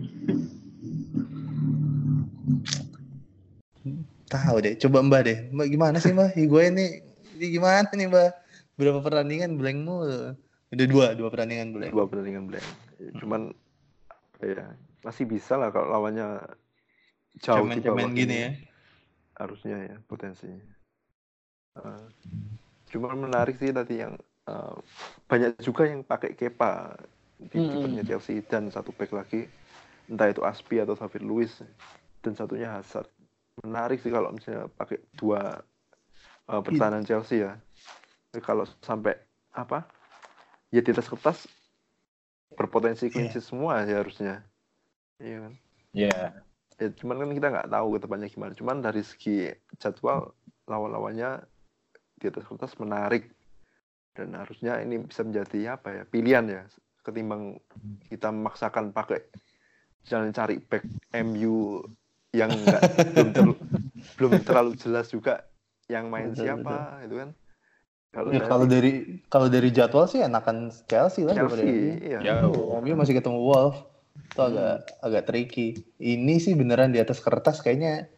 [4.30, 6.38] Tahu deh, coba Mbak deh, Mbak gimana sih Mbak?
[6.38, 7.02] Higuain nih,
[7.36, 8.30] ini gimana nih Mbak?
[8.78, 10.38] Berapa pertandingan blank mulu?
[10.70, 11.90] Udah dua, dua pertandingan blank.
[11.90, 12.66] Dua pertandingan blank.
[13.18, 13.50] Cuman
[14.38, 14.70] ya
[15.02, 16.38] masih bisa lah kalau lawannya
[17.42, 18.38] jauh di bawah Cemen-cemen gini ini.
[18.46, 18.50] ya.
[19.40, 20.60] harusnya ya potensinya.
[21.74, 22.06] Uh,
[22.92, 24.14] cuma menarik sih tadi yang
[24.46, 24.76] uh,
[25.26, 27.19] banyak juga yang pakai Kepa Hmm.
[27.48, 29.48] Kipernya Chelsea dan satu back lagi
[30.10, 31.62] entah itu Aspi atau David Luiz
[32.20, 33.08] dan satunya Hazard.
[33.64, 35.62] Menarik sih kalau misalnya pakai dua
[36.50, 37.56] uh, pertahanan Chelsea ya.
[38.42, 39.16] Kalau sampai
[39.54, 39.86] apa?
[40.74, 41.46] Ya di atas kertas
[42.54, 43.40] berpotensi clean Iya.
[43.40, 44.42] semua ya harusnya.
[45.22, 45.52] Iya kan?
[45.94, 46.18] Iya.
[46.80, 50.32] ya cuman kan kita nggak tahu ke depannya gimana cuman dari segi jadwal
[50.64, 51.44] lawan-lawannya
[52.16, 53.28] di atas kertas menarik
[54.16, 56.62] dan harusnya ini bisa menjadi apa ya pilihan ya
[57.02, 57.58] ketimbang
[58.08, 59.24] kita memaksakan pakai
[60.04, 60.84] jalan cari back
[61.16, 61.84] MU
[62.30, 62.82] yang nggak
[63.14, 63.54] belum terlalu,
[64.16, 65.44] belum terlalu jelas juga
[65.90, 67.30] yang main Betul, siapa itu kan
[68.10, 72.18] kalau Ya, saya kalau dari kalau dari jadwal sih enakan Chelsea lah daripada Chelsea iya
[72.18, 72.74] Jauh.
[72.82, 73.86] MU masih ketemu Wolves.
[74.30, 75.78] Itu agak agak tricky.
[76.02, 78.10] Ini sih beneran di atas kertas kayaknya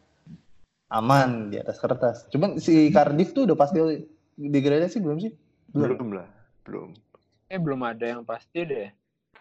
[0.89, 2.25] aman di atas kertas.
[2.33, 3.77] Cuman si Cardiff tuh udah pasti
[4.33, 5.33] degradasi belum sih?
[5.73, 6.29] belum lah
[6.63, 6.93] belum
[7.53, 8.89] Eh belum ada yang pasti deh.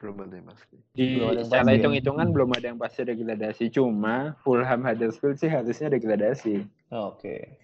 [0.02, 1.76] belum ada yang pasti Di Belum ada yang secara pasti ya.
[1.78, 3.64] hitung-hitungan belum ada yang pasti degradasi.
[3.72, 6.66] Cuma Fulham Huddersfield sih harusnya degradasi.
[6.92, 7.56] Oke.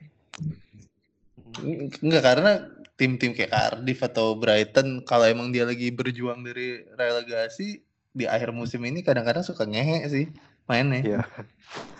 [2.00, 2.52] Enggak karena
[2.94, 7.82] tim-tim kayak Cardiff atau Brighton kalau emang dia lagi berjuang dari relegasi
[8.14, 10.26] di akhir musim ini kadang-kadang suka ngehe sih
[10.64, 11.02] mainnya.
[11.02, 11.20] Iya.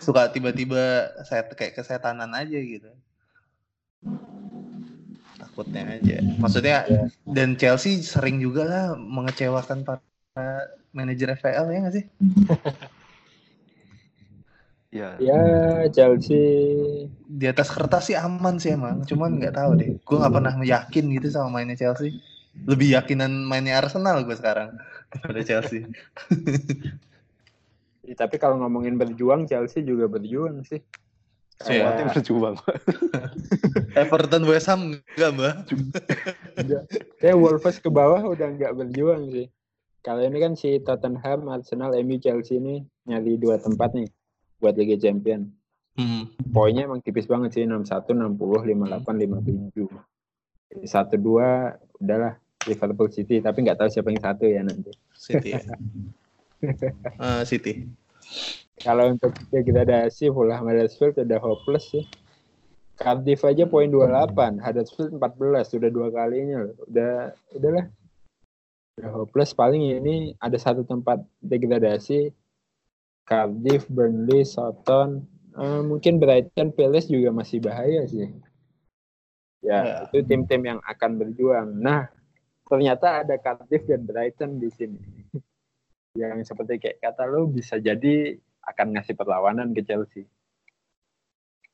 [0.01, 2.89] Suka tiba-tiba set kayak kesetanan aja gitu.
[5.59, 6.23] Takutnya aja.
[6.39, 6.87] Maksudnya
[7.27, 9.99] dan Chelsea sering juga lah mengecewakan para
[10.95, 12.05] manajer FPL ya nggak sih?
[15.03, 15.43] ya Ya
[15.91, 19.99] Chelsea Di atas kertas sih aman sih emang, cuman nggak tahu deh.
[19.99, 22.23] Gue nggak pernah yakin gitu sama mainnya Chelsea.
[22.63, 24.79] Lebih yakinan mainnya Arsenal gue sekarang
[25.11, 25.83] daripada Chelsea.
[28.15, 30.79] tapi kalau ngomongin berjuang Chelsea juga berjuang sih.
[31.67, 31.91] Iya.
[31.99, 32.55] tim berjuang
[33.99, 35.55] Everton West Ham enggak mbak?
[37.19, 39.51] Kayak Wolves ke bawah udah nggak berjuang sih.
[39.99, 44.07] Kalau ini kan si Tottenham, Arsenal, MU, Chelsea ini nyari dua tempat nih
[44.63, 45.51] buat Liga Champion.
[45.99, 46.31] Hmm.
[46.55, 49.91] Poinnya emang tipis banget sih 61, 60, 58, 57.
[50.79, 52.39] 1 2 udahlah
[52.71, 54.95] Liverpool City tapi nggak tahu siapa yang satu ya nanti.
[55.11, 55.63] City ya.
[57.19, 57.83] uh, City.
[58.79, 62.07] Kalau untuk degradasi Fulham Huddersfield udah hopeless sih.
[62.99, 66.75] Cardiff aja poin 28, Huddersfield 14, sudah dua kalinya loh.
[66.87, 67.85] Udah udahlah.
[68.99, 72.35] Udah hopeless paling ini ada satu tempat degradasi
[73.23, 75.23] Cardiff, Burnley, Southampton,
[75.53, 78.25] uh, mungkin Brighton, Palace juga masih bahaya sih.
[79.59, 79.95] Ya, ya.
[80.09, 81.77] itu tim-tim yang akan berjuang.
[81.77, 82.09] Nah,
[82.65, 84.99] ternyata ada Cardiff dan Brighton di sini.
[86.19, 88.35] yang seperti kayak kata lo bisa jadi
[88.67, 90.27] akan ngasih perlawanan ke Chelsea.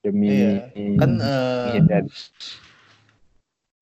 [0.05, 0.69] Demi iya.
[1.01, 1.73] kan uh,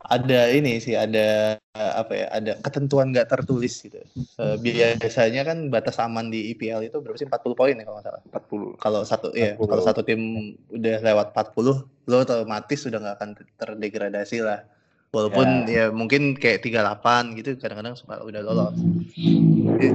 [0.03, 3.99] ada ini sih ada apa ya ada ketentuan nggak tertulis gitu.
[4.39, 7.27] Uh, biasanya kan batas aman di IPL itu berapa sih?
[7.27, 8.21] 40 poin ya kalau nggak salah.
[8.31, 9.43] 40 kalau satu 40.
[9.43, 10.21] ya kalau satu tim
[10.71, 14.63] udah lewat 40 lo otomatis sudah nggak akan terdegradasi lah
[15.13, 18.77] walaupun ya, ya mungkin kayak 38 gitu kadang-kadang suka udah lolos
[19.77, 19.91] ya,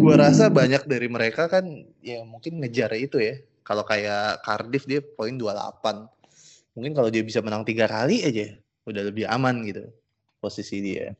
[0.00, 1.68] gua rasa banyak dari mereka kan
[2.00, 3.36] ya mungkin ngejar itu ya
[3.68, 6.08] kalau kayak Cardiff dia poin 28.
[6.72, 8.56] Mungkin kalau dia bisa menang tiga kali aja
[8.88, 9.84] udah lebih aman gitu
[10.40, 11.12] posisi dia.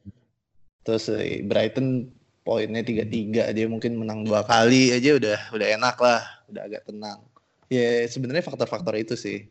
[0.81, 2.09] Terus eh, Brighton
[2.41, 6.89] poinnya tiga tiga dia mungkin menang dua kali aja udah udah enak lah, udah agak
[6.89, 7.21] tenang.
[7.69, 9.45] Ya sebenarnya faktor-faktor itu sih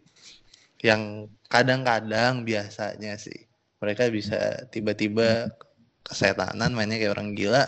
[0.82, 3.47] yang kadang-kadang biasanya sih
[3.78, 5.54] mereka bisa tiba-tiba
[6.08, 7.68] kesetanan mainnya kayak orang gila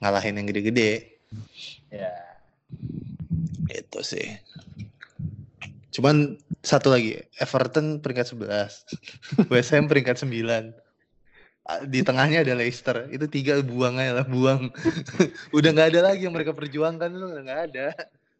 [0.00, 1.20] ngalahin yang gede-gede.
[1.92, 2.12] Ya.
[3.70, 4.36] Itu sih.
[5.94, 8.84] Cuman satu lagi, Everton peringkat 11.
[9.52, 10.76] West Ham peringkat 9.
[11.88, 13.08] Di tengahnya ada Leicester.
[13.08, 14.68] Itu tiga buang aja lah, buang.
[15.56, 17.88] udah nggak ada lagi yang mereka perjuangkan itu nggak ada.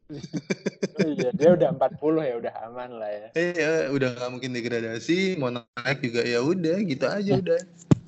[0.07, 3.29] Oh iya, dia udah 40 ya, udah aman lah ya.
[3.35, 7.61] Iya, udah nggak mungkin degradasi, mau naik juga ya udah, gitu aja nah, udah.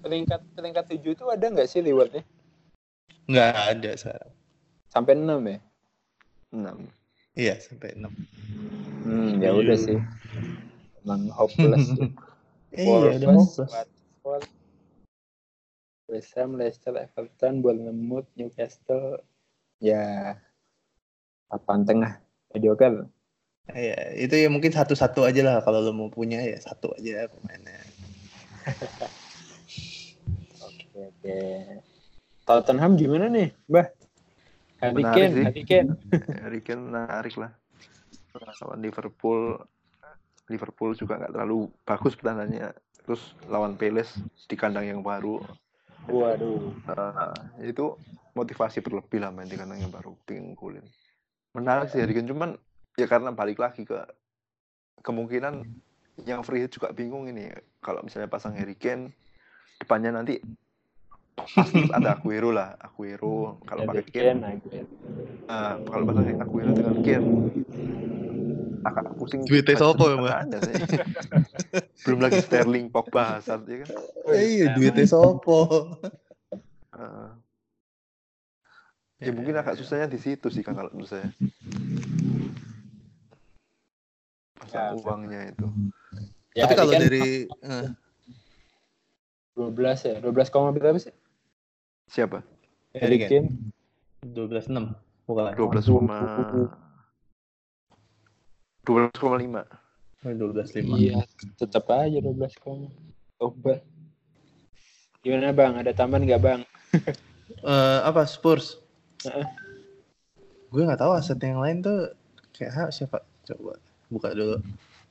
[0.06, 2.22] Peringkat peringkat 7 itu ada nggak sih Liverpool?
[3.26, 4.32] Nggak ada sekarang.
[4.88, 5.58] Sampai 6 ya?
[6.54, 6.86] 6.
[7.34, 8.08] Iya, sampai 6.
[9.04, 9.98] Hmm, ya udah sih.
[11.02, 11.86] Emang hopeless.
[12.78, 13.74] iya, udah hopeless.
[14.22, 14.44] Watford,
[16.08, 19.20] West Ham, Leicester, Everton, Bournemouth, Newcastle,
[19.82, 20.38] ya
[21.48, 22.12] papan tengah
[22.52, 23.08] mediocre.
[23.68, 27.76] Iya, itu ya mungkin satu-satu aja lah kalau lo mau punya ya satu aja pemainnya.
[30.68, 31.38] oke oke.
[32.48, 33.92] Tottenham gimana nih, Mbah?
[34.80, 35.90] Harry Kane, Harry Kane.
[36.44, 37.52] Harry Kane menarik lah.
[38.62, 39.60] Lawan Liverpool,
[40.48, 42.72] Liverpool juga nggak terlalu bagus pertahanannya.
[43.04, 44.16] Terus lawan Palace
[44.48, 45.44] di kandang yang baru.
[46.08, 46.72] Waduh.
[46.88, 47.98] Uh, itu
[48.32, 50.16] motivasi berlebih lah main di kandang yang baru.
[50.24, 50.86] Pingin kulin.
[51.56, 52.50] Menarik sih Harry Kane, cuman
[52.98, 53.98] ya karena balik lagi ke
[55.00, 55.64] kemungkinan
[56.26, 57.52] yang free hit juga bingung ini.
[57.78, 59.14] Kalau misalnya pasang Harry Kane,
[59.78, 60.42] depannya nanti
[61.38, 62.74] pasti ada Aguero lah.
[62.82, 67.24] Aguero kalau pakai Ken uh, kalau pakai Aguero dengan Ken
[68.86, 70.38] agak pusing duitnya sopo ya mbak
[72.06, 73.90] belum lagi Sterling Pogba Hazard ya kan?
[74.32, 74.66] Eh, iya.
[74.78, 75.98] duitnya sopo
[76.94, 77.30] uh,
[79.18, 81.28] ya mungkin agak susahnya di situ sih kan kalau menurut saya
[84.58, 85.66] pasang ya, uangnya itu
[86.54, 87.86] ya, tapi kalau kan dari uh,
[89.58, 89.74] 12
[90.06, 91.14] ya 12 koma berapa sih
[92.08, 92.40] Siapa?
[92.96, 93.52] Harry Kane.
[94.24, 95.28] 12 6.
[95.28, 95.52] Bukan.
[95.54, 96.18] 12 koma
[98.88, 99.68] 12,5.
[100.24, 100.96] 12,5.
[100.96, 101.20] Iya,
[101.60, 102.88] tetap aja 12 koma.
[103.36, 103.84] Coba.
[105.20, 105.76] Gimana bang?
[105.76, 106.60] Ada tambahan nggak bang?
[107.68, 108.80] uh, apa Spurs?
[109.24, 109.46] Uh -uh.
[110.68, 112.12] Gue nggak tahu aset yang lain tuh
[112.54, 113.24] kayak siapa?
[113.48, 113.80] Coba
[114.12, 114.60] buka dulu.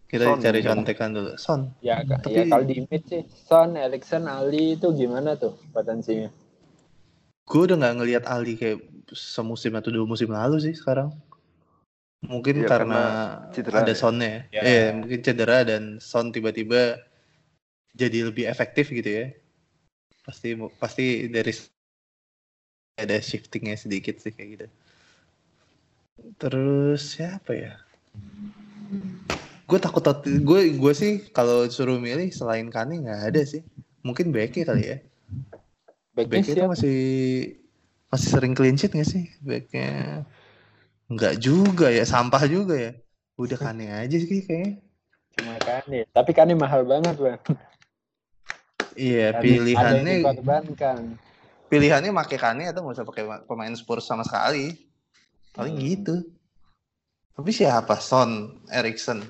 [0.08, 1.32] Kita Son, cari contekan dulu.
[1.36, 1.62] Son.
[1.84, 2.32] Ya, Tapi...
[2.32, 6.32] ya kalau di mid sih Son, Erikson, Ali itu gimana tuh potensinya?
[7.48, 8.84] gue udah nggak ngelihat Ali kayak
[9.16, 11.16] semusim atau dua musim lalu sih sekarang
[12.28, 13.02] mungkin ya, karena,
[13.56, 13.98] karena ada ya.
[13.98, 14.62] sonnya ya.
[14.68, 17.00] ya mungkin cedera dan son tiba-tiba
[17.96, 19.26] jadi lebih efektif gitu ya
[20.28, 21.56] pasti pasti dari
[22.98, 24.68] ada shiftingnya sedikit sih kayak gitu
[26.42, 27.74] terus siapa ya
[29.68, 33.62] gue takut gue gue sih kalau suruh milih selain Kane nggak ada sih
[34.02, 34.98] mungkin Becky kali ya
[36.18, 37.00] back itu masih
[38.08, 40.24] masih sering clean sheet gak sih backnya?
[41.08, 42.92] Enggak juga ya, sampah juga ya.
[43.38, 44.82] Udah kane aja sih kayaknya.
[45.38, 47.40] Cuma kane, tapi kane mahal banget bang.
[48.98, 50.26] Iya, pilihannya.
[51.68, 54.72] Pilihannya make kane atau nggak usah pakai pemain Spurs sama sekali.
[55.52, 55.84] Paling hmm.
[55.84, 56.16] gitu.
[57.36, 58.00] Tapi siapa?
[58.00, 59.22] Son, Erikson.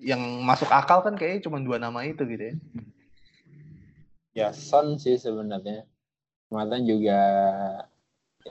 [0.00, 2.54] Yang masuk akal kan kayaknya cuma dua nama itu gitu ya.
[4.36, 5.88] Ya Son sih sebenarnya.
[6.50, 7.20] Kemarin juga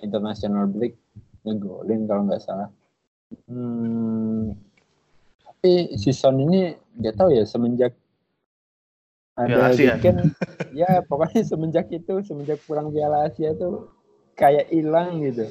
[0.01, 0.97] international break
[1.45, 2.69] ngegolin kalau nggak salah.
[3.45, 4.57] Hmm,
[5.45, 7.93] tapi si Son ini nggak tahu ya semenjak
[9.39, 9.95] ada Asia.
[9.95, 10.35] weekend,
[10.83, 13.87] ya pokoknya semenjak itu semenjak pulang Piala Asia tuh
[14.35, 15.47] kayak hilang gitu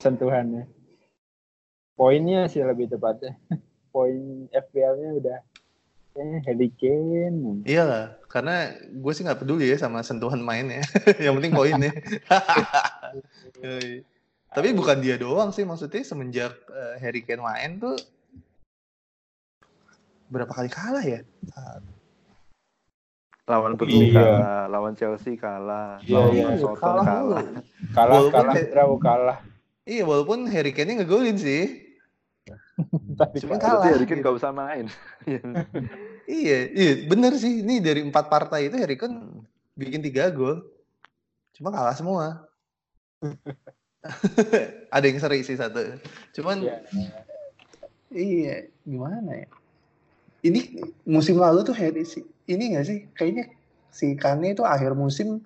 [0.00, 0.64] sentuhannya.
[1.98, 3.36] Poinnya sih lebih tepatnya.
[3.92, 5.38] Poin FPL-nya udah
[6.14, 7.64] kayaknya Harry Kane.
[7.68, 10.84] Iyalah, karena gue sih nggak peduli ya sama sentuhan mainnya.
[11.24, 11.92] Yang penting poinnya.
[14.48, 17.96] Tapi bukan dia doang sih, maksudnya semenjak eh, Harry Kane main tuh
[20.28, 21.24] berapa kali kalah ya?
[23.48, 24.20] Lawan Burnley Iya.
[24.20, 26.46] kalah, lawan Chelsea kalah, Iya, lawan iya.
[26.60, 27.44] Southampton Kalah kalah.
[27.96, 29.38] Kalah, Walaupun kalah, kalah.
[29.88, 31.64] Iya, walaupun Harry Kane-nya ngegolin sih.
[33.18, 33.88] Tapi Cuma kalah.
[33.88, 34.86] Harry Kane nggak usah main.
[36.28, 37.64] Iya, iya, bener sih.
[37.64, 40.60] Ini dari empat partai itu Harry Kane bikin tiga gol.
[41.56, 42.44] Cuma kalah semua.
[44.94, 45.96] Ada yang seri sih satu.
[46.36, 46.76] Cuman Iya.
[48.08, 49.48] Iya, gimana ya?
[50.44, 50.60] Ini
[51.02, 52.98] musim lalu tuh Harry sih, ini nggak sih?
[53.12, 53.44] Kayaknya
[53.92, 55.44] si Kane itu akhir musim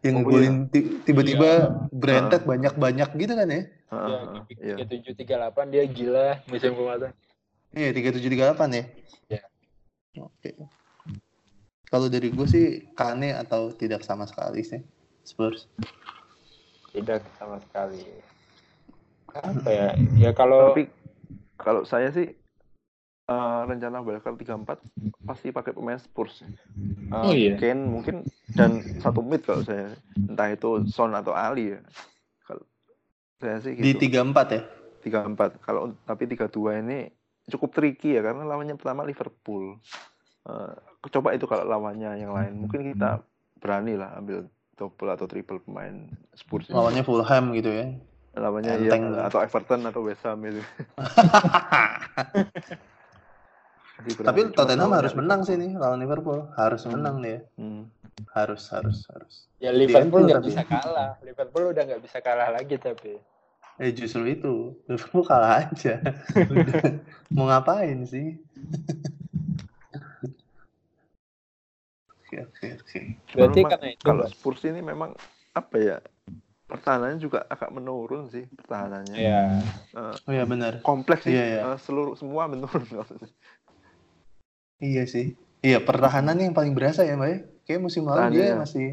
[0.00, 1.92] yang Oh, ngegolin ti- tiba-tiba Iya.
[1.92, 3.62] Brentford banyak-banyak gitu kan ya?
[3.88, 4.74] Heeh, di Iya.
[4.80, 7.12] tiga tujuh tiga delapan dia gila musim kemarin.
[7.76, 8.84] Iya, tiga tujuh tiga delapan ya.
[9.28, 9.42] Iya.
[10.24, 10.50] Oke.
[11.88, 14.80] Kalau dari gue sih Kane atau tidak sama sekali sih
[15.24, 15.68] Spurs.
[16.92, 18.00] Tidak sama sekali.
[19.28, 19.88] Apa ya?
[20.16, 20.88] Ya kalau Tapi
[21.60, 22.32] kalau saya sih
[23.28, 24.76] eh, rencana Wildcard 34
[25.22, 26.40] pasti pakai pemain Spurs.
[26.40, 26.46] Eh,
[27.08, 27.54] Oh, iya.
[27.56, 31.78] Kane mungkin dan satu mid kalau saya entah itu Son atau Ali ya.
[32.42, 32.64] Kalau
[33.38, 34.02] saya sih Di gitu.
[34.02, 34.60] tiga empat ya?
[35.04, 35.60] 34.
[35.60, 36.98] Kalau tapi 32 ini
[37.48, 39.76] cukup tricky ya karena lawannya pertama Liverpool.
[40.44, 40.72] Eh,
[41.08, 43.20] coba itu kalau lawannya yang lain mungkin kita
[43.56, 46.68] berani lah ambil double atau triple pemain Spurs.
[46.68, 47.86] Lawannya Fulham gitu ya?
[48.36, 49.02] Lawannya ya Enteng.
[49.18, 50.60] atau Everton atau West Ham itu.
[53.98, 56.46] Tapi Cuma Tottenham harus menang sih nih lawan Liverpool.
[56.54, 56.94] Harus Hmm.
[56.94, 57.42] menang dia.
[57.58, 57.90] Hmm.
[58.34, 59.34] Harus, harus, harus.
[59.58, 61.18] ya Liverpool nggak bisa kalah.
[61.22, 63.18] Liverpool udah nggak bisa kalah lagi tapi.
[63.78, 65.98] Eh justru itu, Liverpool kalah aja.
[67.34, 68.38] Mau ngapain sih?
[72.22, 72.98] Oke, oke, oke.
[73.34, 74.24] Berarti memang karena itu kalau.
[74.28, 75.10] Spurs ini memang
[75.54, 75.98] apa ya?
[76.68, 79.16] Pertahanannya juga agak menurun sih pertahanannya.
[79.16, 79.42] ya
[79.96, 80.84] Eh, Oh iya benar.
[80.84, 81.32] kompleks sih.
[81.32, 81.60] Iya, iya.
[81.72, 82.84] Eh, seluruh semua menurun.
[84.78, 85.34] Iya sih.
[85.58, 87.28] Iya, pertahanannya yang paling berasa ya, Mbak.
[87.28, 87.38] ya?
[87.66, 88.22] Kayak musim lalu dia
[88.54, 88.62] Pertahanannya.
[88.62, 88.88] masih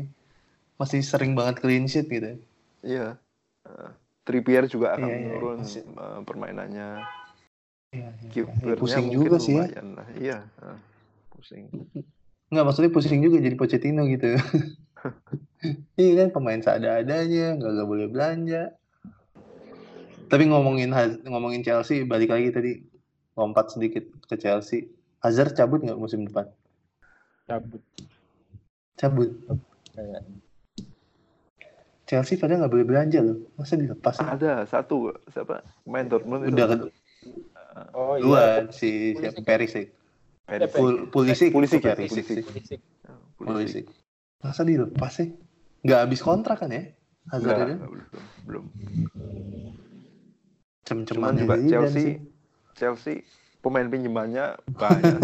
[0.76, 2.42] masih sering banget clean sheet gitu.
[2.82, 3.16] Iya.
[3.64, 3.90] Eh,
[4.26, 6.90] Trippier juga akan Iya, iya, menurun eh, permainannya.
[7.94, 8.30] Iya, iya.
[8.34, 9.82] Kipernya pusing juga sih ya.
[9.86, 10.08] lah.
[10.18, 10.38] Iya.
[10.44, 10.78] eh,
[11.30, 11.70] pusing.
[12.50, 14.36] Enggak, maksudnya pusing juga jadi Pochettino gitu.
[16.02, 18.74] iya kan pemain seada-adanya, nggak nggak boleh belanja.
[20.26, 20.90] Tapi ngomongin
[21.26, 22.72] ngomongin Chelsea, balik lagi tadi
[23.38, 24.90] lompat sedikit ke Chelsea.
[25.26, 26.46] Hazard cabut nggak musim depan?
[27.50, 27.82] cabut
[28.94, 29.34] Cabut.
[29.98, 30.22] kayak
[32.06, 33.50] Chelsea padahal nggak boleh belanja loh.
[33.58, 34.28] Masa dilepas sih?
[34.30, 36.54] Ada satu siapa main Dortmund itu.
[36.54, 36.94] Udah kedua
[37.98, 39.46] oh iya si siapa Pulisic.
[39.50, 39.88] Perisic.
[40.46, 40.78] Perisic.
[40.78, 41.50] Pul Pulisic.
[41.50, 41.98] Pulisic ya.
[43.42, 43.86] Pulisic.
[44.46, 45.34] Masa dilepas sih?
[45.82, 46.94] Nggak habis kontrak kan ya?
[47.34, 48.06] Hazard enggak, belum,
[48.46, 48.66] belum.
[50.86, 52.14] Cem-ceman Cuman juga Chelsea sih.
[52.78, 53.26] Chelsea
[53.66, 55.18] pemain pinjamannya banyak.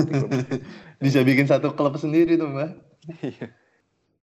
[1.05, 2.71] Bisa bikin satu klub sendiri tuh, Mbak.
[3.21, 3.53] Iya.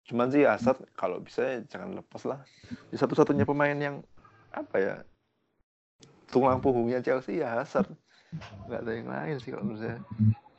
[0.10, 2.42] Cuman sih Hazard kalau bisa ya jangan lepas lah.
[2.90, 4.02] Di satu-satunya pemain yang
[4.52, 4.96] apa ya
[6.28, 7.88] tulang punggungnya Chelsea ya Hazard.
[8.68, 9.98] Nggak ada yang lain sih kalau menurut saya.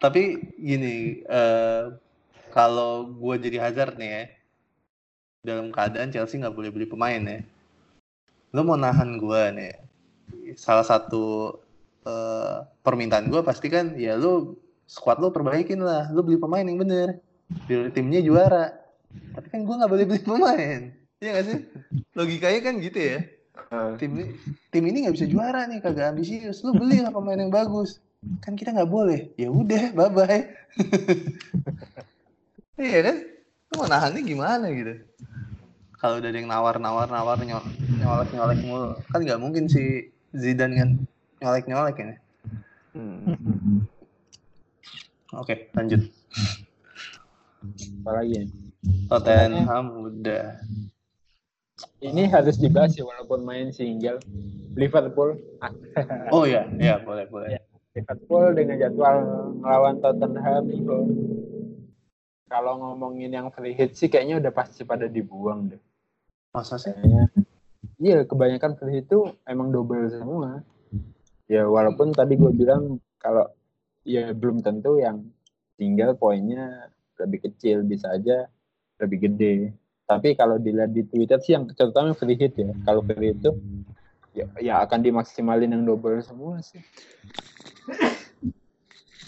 [0.00, 1.84] Tapi gini, eh,
[2.50, 4.24] kalau gue jadi Hazard nih ya,
[5.46, 7.40] dalam keadaan Chelsea nggak boleh beli pemain ya,
[8.50, 9.74] lo mau nahan gue nih,
[10.58, 11.54] salah satu
[12.06, 16.78] eh, permintaan gue pasti kan, ya lo squad lo perbaikin lah, lo beli pemain yang
[16.78, 17.22] bener,
[17.66, 18.74] biar timnya juara.
[19.36, 20.80] Tapi kan gue nggak boleh beli pemain,
[21.22, 21.58] iya nggak sih?
[22.16, 23.18] Logikanya kan gitu ya.
[23.72, 24.24] Tim ini
[24.68, 26.60] tim ini nggak bisa juara nih kagak ambisius.
[26.60, 28.04] Lu beli lah pemain yang bagus.
[28.44, 29.32] Kan kita nggak boleh.
[29.40, 30.40] Ya udah bye bye
[32.80, 33.16] iya kan?
[33.72, 35.00] Lu mau nahannya gimana gitu?
[35.96, 38.92] Kalau udah ada yang nawar nawar nawar nyolek nyolek mulu.
[39.08, 40.90] Kan nggak mungkin si Zidane kan
[41.42, 42.14] nyolek nyolek ya
[42.94, 43.82] hmm.
[45.34, 46.02] oke lanjut
[48.02, 48.44] apalagi ya?
[49.10, 50.46] Tottenham udah
[52.02, 54.22] ini harus dibahas ya walaupun main single
[54.78, 55.36] Liverpool
[56.34, 57.58] oh ya ya boleh boleh
[57.92, 59.16] Liverpool dengan jadwal
[59.58, 60.98] melawan Tottenham itu
[62.52, 65.80] kalau ngomongin yang free hit sih kayaknya udah pasti pada dibuang deh.
[66.52, 66.92] Masa sih?
[66.92, 67.24] Kayaknya.
[67.96, 70.60] Iya, kebanyakan free hit itu emang double semua.
[71.52, 73.44] Ya walaupun tadi gue bilang kalau
[74.08, 75.20] ya belum tentu yang
[75.76, 76.88] tinggal poinnya
[77.20, 78.48] lebih kecil bisa aja
[78.96, 79.76] lebih gede.
[80.08, 82.72] Tapi kalau dilihat di Twitter sih yang terutama free hit ya.
[82.88, 83.52] Kalau free hit itu
[84.32, 86.80] ya, ya akan dimaksimalin yang double semua sih.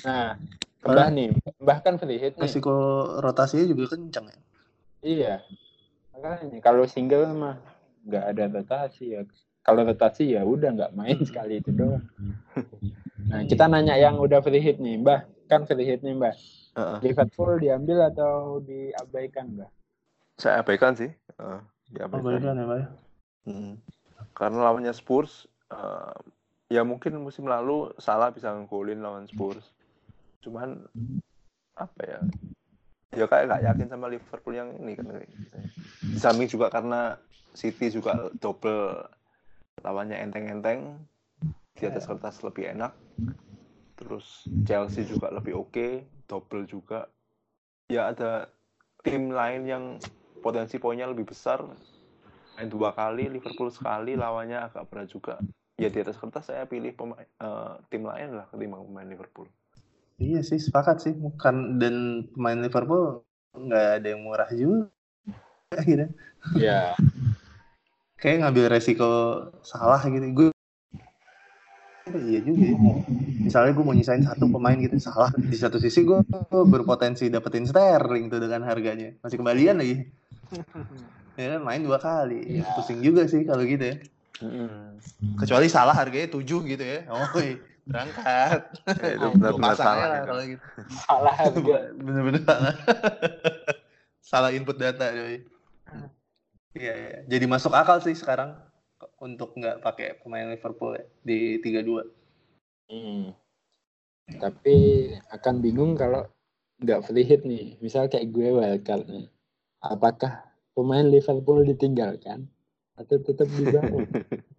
[0.01, 0.41] Nah,
[0.81, 1.29] Mbah nih,
[1.61, 2.49] Mbah kan free hit nih.
[2.49, 2.73] Resiko
[3.21, 4.39] rotasinya juga kencang ya.
[5.05, 5.35] Iya.
[6.17, 7.61] Makanya kalau single mah
[8.09, 9.29] nggak ada rotasi ya.
[9.65, 12.05] Kalau rotasi ya udah nggak main sekali itu doang.
[13.25, 15.25] Nah, kita nanya yang udah free hit nih, Mbah.
[15.49, 16.37] Kan free hit nih, Mbah.
[16.77, 16.99] Heeh.
[17.01, 19.71] Liverpool diambil atau diabaikan, Mbah?
[20.37, 21.09] Saya abaikan sih.
[21.41, 22.21] Uh, diabaikan.
[22.21, 22.81] Abaikan ya, Mbak.
[23.49, 23.75] Mm.
[24.37, 26.17] Karena lawannya Spurs, eh,
[26.69, 29.73] ya mungkin musim lalu salah bisa ngegolin lawan Spurs.
[30.45, 30.85] Cuman
[31.79, 32.21] apa ya?
[33.15, 35.07] Ya kayak nggak yakin sama Liverpool yang ini kan.
[36.03, 37.17] Di samping juga karena
[37.55, 39.07] City juga double
[39.83, 41.01] lawannya enteng-enteng
[41.75, 42.93] di atas kertas lebih enak.
[43.99, 47.11] Terus Chelsea juga lebih oke, double juga.
[47.91, 48.49] Ya ada
[49.03, 49.85] tim lain yang
[50.41, 51.65] potensi poinnya lebih besar
[52.55, 55.43] main dua kali Liverpool sekali lawannya agak berat juga
[55.75, 59.51] ya di atas kertas saya pilih pemain eh, tim lain lah ketimbang pemain Liverpool
[60.15, 61.15] Iya sih, sepakat sih.
[61.15, 64.87] Bukan dan pemain Liverpool nggak ada yang murah juga.
[65.83, 66.07] Gitu.
[66.55, 66.95] Iya.
[68.25, 69.11] Kayak ngambil resiko
[69.61, 70.25] salah gitu.
[70.33, 70.49] Gue
[72.25, 72.77] iya juga ya.
[73.45, 75.29] Misalnya gue mau nyisain satu pemain gitu salah.
[75.37, 79.13] Di satu sisi gue berpotensi dapetin Sterling tuh dengan harganya.
[79.21, 80.09] Masih kembalian lagi.
[81.35, 82.47] Ya kan main dua kali.
[82.47, 82.79] Iya.
[82.79, 83.99] Pusing juga sih kalau gitu ya.
[85.35, 87.11] Kecuali salah harganya 7 gitu ya.
[87.11, 87.59] Oh, iya.
[87.85, 88.61] berangkat.
[88.87, 90.29] Ya, itu benar-benar salah lah itu.
[90.31, 90.65] kalau gitu.
[91.05, 91.79] Salah harga.
[92.07, 92.75] Bener-bener salah.
[94.31, 95.43] salah input data doi.
[96.75, 97.19] Iya, iya.
[97.31, 98.59] Jadi masuk akal sih sekarang
[99.23, 102.03] untuk nggak pakai pemain Liverpool ya, di 32.
[102.91, 103.31] Hmm.
[104.27, 104.77] Tapi
[105.31, 106.27] akan bingung kalau
[106.83, 107.79] nggak free hit nih.
[107.79, 109.27] Misal kayak gue wildcard nih.
[109.81, 112.51] Apakah pemain Liverpool ditinggalkan
[112.99, 114.03] atau tetap dibawa?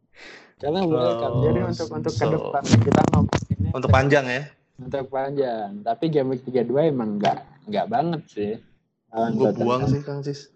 [0.61, 1.35] Karena wildcard.
[1.43, 4.43] Jadi untuk untuk ke so- depan kita ngomonginnya Untuk panjang ya.
[4.75, 5.69] untuk panjang.
[5.83, 8.53] Tapi game week 32 emang nggak nggak banget sih.
[9.35, 10.51] Gue buang sih Kang Cis.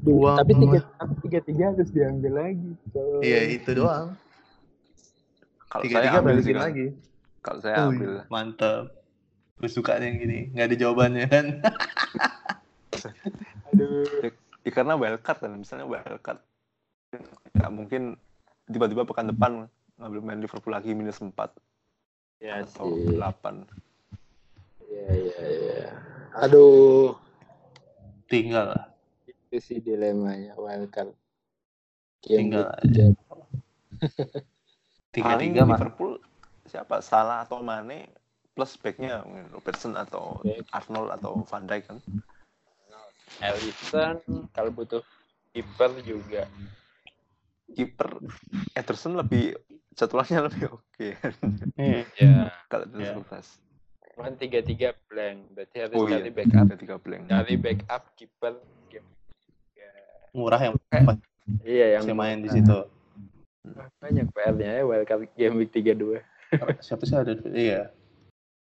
[0.00, 2.70] Tapi tiga tapi tiga tiga harus diambil lagi.
[2.90, 4.16] So, Iya, itu doang.
[5.68, 6.86] kalau saya Tiga-tiga ambil sih balikin lagi.
[7.40, 8.84] kalau saya Wih, ambil mantap.
[9.60, 10.48] Gue suka yang gini.
[10.56, 11.46] Nggak ada jawabannya kan.
[13.70, 14.32] Aduh.
[14.60, 16.40] ya, karena wildcard kan misalnya wildcard
[17.54, 18.02] nggak mungkin
[18.70, 19.66] tiba-tiba pekan depan
[19.98, 21.34] ngambil main Liverpool lagi minus 4
[22.40, 23.18] Ya atau sih.
[23.18, 23.66] 8
[24.90, 25.88] Iya iya iya.
[26.40, 27.14] Aduh,
[28.26, 28.84] Tinggal lah.
[29.50, 31.10] Itu sih dilemanya wildcard.
[32.22, 33.10] Tinggal week
[35.10, 35.66] tiga.
[35.66, 35.74] mah.
[35.74, 36.22] Liverpool
[36.64, 38.06] siapa Salah atau Mane
[38.54, 40.70] plus backnya Robertson atau Back.
[40.70, 41.98] Arnold atau Van Dijk kan
[43.40, 44.16] Ellison
[44.50, 45.02] kalau butuh
[45.50, 46.46] keeper juga.
[47.70, 48.18] kiper
[48.74, 49.54] Ederson lebih
[49.94, 51.08] jadwalnya lebih oke
[51.74, 52.02] Iya.
[52.14, 52.50] Ya.
[52.66, 53.14] kalau di Ya.
[53.14, 53.58] kertas
[54.10, 55.48] Cuman tiga tiga blank.
[55.54, 56.66] Berarti harus oh iya cari backup.
[56.68, 58.54] ada tiga blank Cari backup keeper.
[60.32, 60.74] Murah yang
[61.62, 62.86] Iya yang main di situ.
[64.00, 66.22] banyak PR-nya ya wildcard game week 32.
[66.80, 67.34] Siapa sih ada?
[67.46, 67.90] Iya.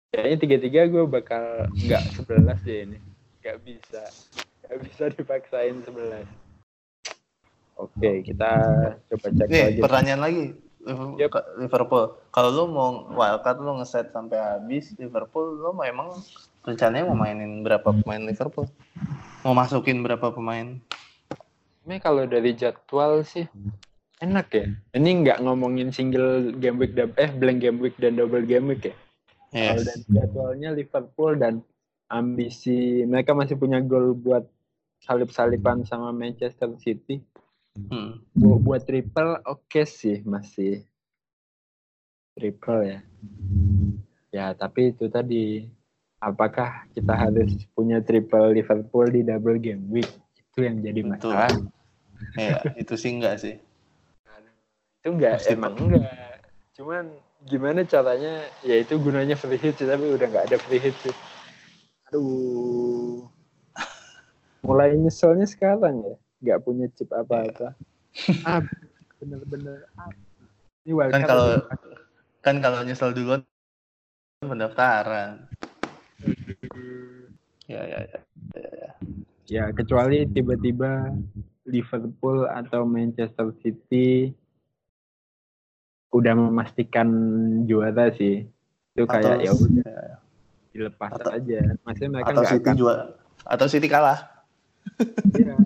[0.09, 1.43] Kayaknya tiga tiga gue bakal
[1.75, 2.97] nggak sebelas deh ini.
[3.41, 4.03] Nggak bisa.
[4.63, 6.25] Nggak bisa dipaksain sebelas.
[7.75, 8.51] Oke, kita
[9.11, 9.79] coba cek Nih, lagi.
[9.83, 10.45] pertanyaan lagi.
[10.79, 11.31] Liverpool- Yep.
[11.59, 12.03] Liverpool.
[12.29, 16.13] Kalau lu mau wildcard lu ngeset sampai habis Liverpool, lu mau emang
[16.61, 18.69] rencananya mau mainin berapa pemain Liverpool?
[19.41, 20.79] Mau masukin berapa pemain?
[21.85, 23.45] Ini kalau dari jadwal sih
[24.17, 24.65] enak ya.
[24.97, 28.95] Ini nggak ngomongin single game week eh blank game week dan double game week ya.
[29.53, 29.87] Kalau Yes.
[29.87, 31.61] dari jadwalnya Liverpool dan
[32.09, 34.49] ambisi mereka masih punya gol buat
[35.05, 37.21] salip-salipan sama Manchester City.
[37.77, 38.23] Hmm.
[38.33, 40.81] Bu- buat triple oke sih masih
[42.33, 42.99] triple ya.
[44.33, 45.69] Ya tapi itu tadi
[46.17, 50.09] apakah kita harus punya triple Liverpool di double game week
[50.55, 51.35] itu yang jadi Betul.
[51.35, 51.51] masalah.
[52.39, 53.55] Iya, itu sih enggak sih.
[55.03, 56.41] itu enggak Pasti, emang enggak
[56.75, 57.07] cuman
[57.45, 61.13] gimana caranya ya itu gunanya free hit sih, tapi udah nggak ada free hit sih
[62.09, 63.23] aduh
[64.65, 67.77] mulai nyeselnya sekarang ya nggak punya chip apa-apa
[68.43, 68.59] ah
[69.21, 70.11] bener-bener ah.
[70.83, 71.63] ini Kan kalau
[72.43, 73.45] kan kalau nyesel duluan
[74.37, 75.49] pendaftaran.
[77.65, 78.19] Ya, ya, ya.
[78.53, 78.91] ya, ya.
[79.45, 81.13] Ya kecuali tiba-tiba
[81.65, 84.33] Liverpool atau Manchester City
[86.09, 87.07] udah memastikan
[87.65, 88.45] juara sih.
[88.95, 89.95] Itu kayak ya udah
[90.71, 91.59] dilepas Atau- aja.
[91.83, 93.05] Maksudnya mereka Atau City akan juara.
[93.45, 94.19] Atau City kalah.
[95.33, 95.55] Iya.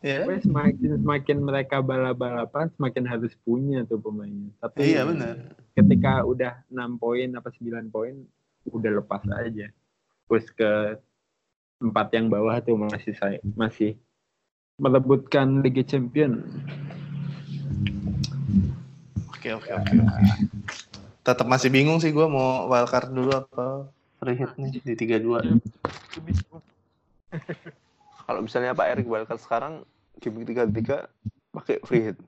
[0.00, 0.24] Ya.
[0.24, 4.48] Pokoknya semakin semakin mereka balap-balapan semakin harus punya tuh pemainnya.
[4.56, 5.52] Tapi Iya benar.
[5.76, 8.16] ketika udah 6 poin apa 9 poin
[8.72, 9.68] udah lepas aja.
[10.24, 10.96] Terus ke
[11.80, 13.96] empat yang bawah tuh masih saya masih
[14.76, 16.44] merebutkan Liga Champion.
[19.32, 20.20] Oke oke oke oke.
[21.24, 23.88] Tetap masih bingung sih gue mau wildcard dulu apa
[24.20, 25.56] free hit nih di 32.
[28.28, 29.80] Kalau misalnya Pak Erik wildcard sekarang
[30.20, 31.08] game tiga tiga
[31.56, 32.20] pakai free hit.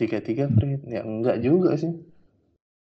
[0.00, 0.82] 33 free hit.
[0.88, 1.92] Ya enggak juga sih.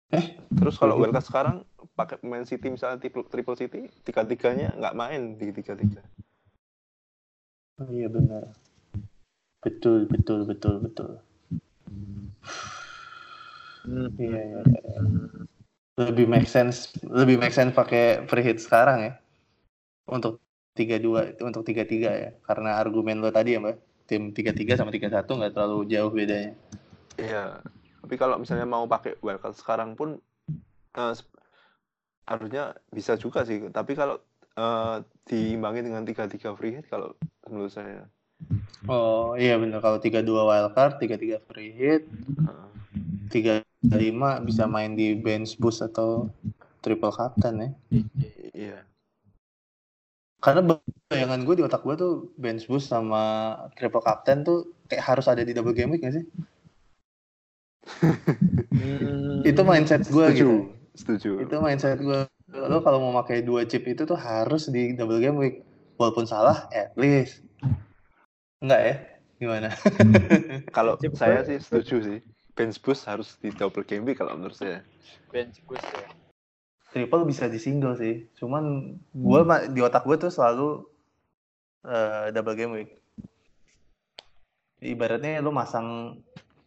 [0.09, 1.57] Terus kalau wildcard sekarang
[1.93, 6.01] pakai pemain City misalnya triple, triple City tiga tiganya nggak main di tiga tiga.
[7.79, 8.49] Oh, iya benar.
[9.63, 11.11] Betul betul betul betul.
[11.87, 12.33] Hmm.
[14.17, 14.61] Iya iya.
[14.65, 15.01] iya.
[15.99, 19.13] Lebih make sense lebih make sense pakai free hit sekarang ya.
[20.09, 20.41] Untuk
[20.73, 22.31] 32 untuk 33 ya.
[22.47, 23.77] Karena argumen lo tadi ya, Mbak.
[24.09, 26.57] Tim 33 sama 31 nggak terlalu jauh bedanya.
[27.21, 27.61] Iya.
[28.09, 30.17] Tapi kalau misalnya mau pakai wildcard sekarang pun
[30.97, 31.37] sep-
[32.31, 32.63] harusnya
[32.97, 33.59] bisa juga sih.
[33.73, 34.17] Tapi kalau
[34.59, 34.97] eh,
[35.29, 37.15] diimbangi dengan tiga tiga free hit kalau
[37.49, 38.09] menurut saya.
[38.89, 42.03] Oh iya benar kalau 32 wildcard, 33 free hit,
[42.49, 42.69] eh,
[43.33, 46.33] 35 bisa main di bench boost atau
[46.81, 47.71] triple captain ya.
[48.55, 48.87] iya.
[50.45, 50.61] Karena
[51.11, 53.23] bayangan gue di otak gue tuh bench boost sama
[53.75, 56.25] triple captain tuh kayak harus ada di double game week gak sih?
[58.69, 59.43] Hmm.
[59.43, 60.55] Itu mindset gue gitu.
[60.95, 61.31] Setuju.
[61.47, 62.29] Itu mindset gue.
[62.53, 65.57] Lo kalau mau pakai dua chip itu tuh harus di double game week.
[65.99, 67.43] Walaupun salah, at least.
[68.63, 68.95] Enggak ya?
[69.39, 69.69] Gimana?
[70.77, 71.19] Kalau Cepat.
[71.19, 72.19] saya sih setuju sih.
[72.59, 74.83] Bench boost harus di double game week kalau menurut saya.
[75.31, 76.11] bench boost ya.
[76.91, 78.27] triple bisa di single sih.
[78.35, 80.83] Cuman gue di otak gue tuh selalu
[81.87, 82.91] eh, double game week.
[84.83, 86.19] Ibaratnya lu masang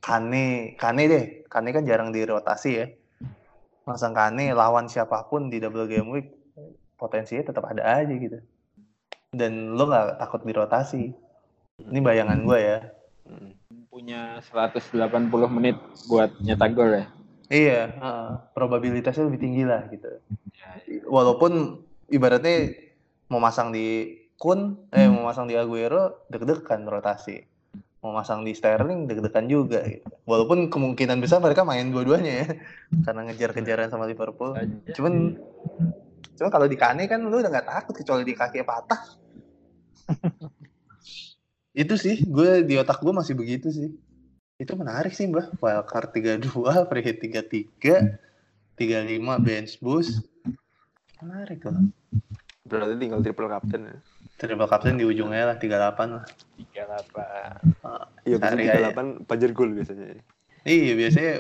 [0.02, 1.26] Kane, Kane deh.
[1.46, 2.90] Kane kan jarang dirotasi ya.
[3.86, 6.28] Masang Kane lawan siapa pun di double game week
[6.98, 8.42] potensinya tetap ada aja gitu.
[9.30, 11.14] Dan lu nggak takut dirotasi.
[11.82, 12.78] Ini bayangan gue ya.
[13.90, 14.90] Punya 180
[15.50, 15.78] menit
[16.10, 17.06] buat nyetak gol ya.
[17.52, 18.30] Iya, heeh.
[18.56, 20.08] probabilitasnya lebih tinggi lah gitu.
[21.12, 22.72] Walaupun ibaratnya
[23.28, 27.51] mau masang di Kun, eh mau masang di Aguero deg-degan rotasi.
[28.02, 30.10] Mau masang di Sterling deg-degan juga gitu.
[30.26, 32.48] Walaupun kemungkinan besar mereka main dua-duanya ya.
[33.06, 34.58] Karena ngejar-kejaran sama Liverpool.
[34.98, 35.38] Cuman
[36.34, 39.02] cuman kalau di Kane kan lu udah nggak takut kecuali di kaki patah.
[41.86, 43.94] itu sih, gue di otak gue masih begitu sih.
[44.58, 45.62] Itu menarik sih mbak.
[45.62, 48.18] Wildcard 32, free hit 33,
[48.78, 50.26] 35 bench boost.
[51.22, 51.86] Menarik loh.
[52.66, 53.98] Berarti tinggal triple captain ya.
[54.42, 56.26] Triple captain di ujungnya lah 38 lah.
[56.58, 58.26] 38.
[58.26, 58.90] Iya, Cari biasanya aja.
[58.98, 60.18] 38 banjir gol biasanya.
[60.66, 61.34] Iya biasanya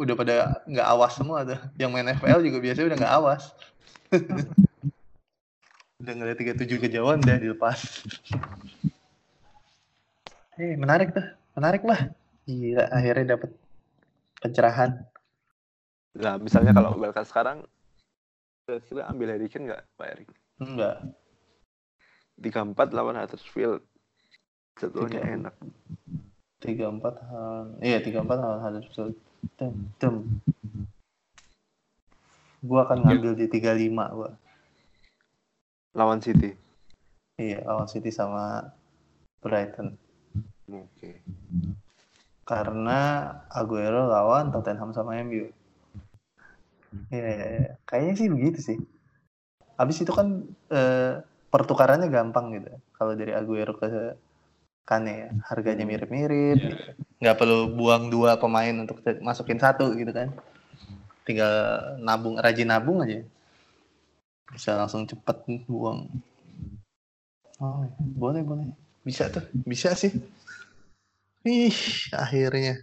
[0.00, 0.34] udah pada
[0.64, 1.60] nggak awas semua tuh.
[1.76, 3.42] Yang main FPL juga biasanya udah nggak awas.
[6.00, 7.78] udah ngeliat 37 kejauhan udah dilepas.
[10.58, 11.22] Eh menarik tuh,
[11.54, 12.10] menarik lah.
[12.42, 13.54] Gila akhirnya dapet
[14.42, 15.06] pencerahan.
[16.18, 17.58] Nah, misalnya kalau wildcard sekarang
[18.66, 20.28] kira-kira ambil Harry Kane nggak, Pak Erik?
[20.58, 20.98] Enggak.
[22.38, 23.82] 34 lawan Huddersfield.
[24.78, 25.34] Jadwalnya Tiga.
[25.34, 25.54] enak.
[26.58, 29.14] 34 lawan iya 34 lawan Huddersfield.
[29.54, 30.14] Tem, tem.
[32.62, 34.30] Gua akan ngambil di 35 gua.
[35.94, 36.54] Lawan City.
[37.38, 38.74] Iya, lawan City sama
[39.38, 39.94] Brighton.
[40.66, 41.22] Oke.
[42.42, 45.46] Karena Aguero lawan Tottenham sama MU.
[47.12, 47.70] Iya, iya, iya.
[47.84, 48.78] kayaknya sih begitu sih.
[49.78, 52.70] Habis itu kan eh, pertukarannya gampang gitu.
[52.96, 54.16] Kalau dari Aguero ke
[54.88, 56.56] Kane ya, harganya mirip-mirip.
[56.56, 56.68] Iya.
[56.72, 56.90] gitu.
[57.20, 60.32] Nggak perlu buang dua pemain untuk masukin satu gitu kan.
[61.28, 61.52] Tinggal
[62.00, 63.20] nabung, rajin nabung aja.
[64.48, 66.08] Bisa langsung cepet buang.
[67.60, 68.72] Oh, boleh boleh.
[69.04, 70.14] Bisa tuh, bisa sih.
[71.44, 71.76] Ih,
[72.16, 72.80] akhirnya.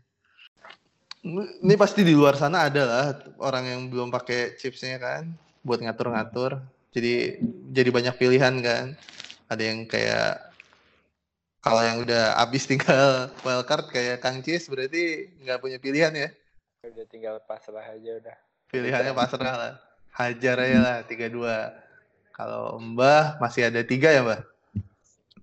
[1.26, 3.08] Ini pasti di luar sana ada lah
[3.42, 5.34] orang yang belum pakai chipsnya kan,
[5.66, 6.62] buat ngatur-ngatur.
[6.96, 7.44] Jadi
[7.76, 8.96] jadi banyak pilihan kan.
[9.52, 10.56] Ada yang kayak
[11.60, 16.30] kalau yang udah habis tinggal wildcard kayak Kang Cis berarti nggak punya pilihan ya.
[16.88, 18.38] Udah tinggal pasrah aja udah.
[18.72, 19.74] Pilihannya pasrah lah.
[20.16, 21.36] Hajar aja lah 32.
[22.32, 24.42] Kalau Mbah masih ada tiga ya Mbah?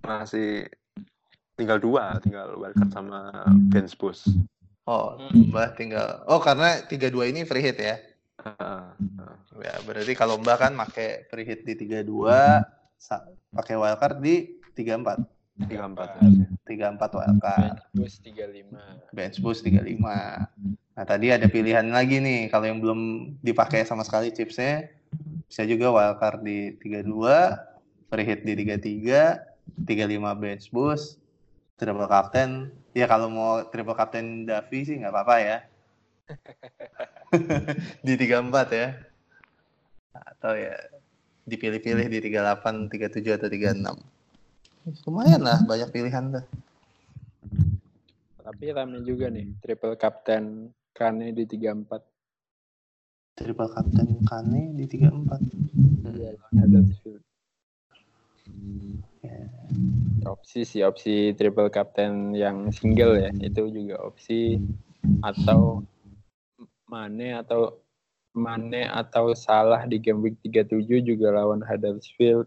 [0.01, 0.65] Masih
[1.53, 4.29] tinggal dua, tinggal wildcard sama bench boost.
[4.89, 5.53] Oh, Hmm.
[5.53, 6.25] Mbah tinggal.
[6.27, 7.95] Oh, karena tiga dua ini free hit ya?
[8.41, 8.89] Uh,
[9.21, 9.35] uh.
[9.61, 12.65] Ya, berarti kalau Mbah kan pakai free hit di tiga dua,
[12.97, 15.21] sa- pakai wildcard di tiga empat.
[15.69, 16.07] tiga empat.
[16.65, 17.77] Tiga empat wildcard.
[17.93, 19.13] Bus 35.
[19.13, 20.49] Bench boost 35.
[20.97, 22.49] Nah, tadi ada pilihan lagi nih.
[22.49, 24.89] Kalau yang belum dipakai sama sekali chipsnya,
[25.45, 27.53] bisa juga wildcard di 32,
[28.09, 29.45] free hit di 33,
[29.85, 31.21] 35 bench boost,
[31.77, 32.73] triple captain.
[32.97, 35.57] Ya kalau mau triple captain Davi sih nggak apa-apa ya.
[38.05, 38.89] di 34 ya.
[40.13, 40.75] Atau ya
[41.43, 45.03] dipilih-pilih di 38, 37, atau 36.
[45.07, 46.45] Lumayan lah, banyak pilihan tuh.
[48.43, 53.39] Tapi rame juga nih, triple captain Kane di 34.
[53.39, 56.11] Triple captain Kane di 34.
[56.11, 57.23] Iya, Huddersfield.
[59.23, 59.47] Ya.
[60.27, 64.59] Opsi sih, opsi triple captain yang single ya, itu juga opsi
[65.23, 65.83] atau
[66.93, 67.81] Mane atau
[68.37, 72.45] Mane atau Salah di game week 37 juga lawan Huddersfield.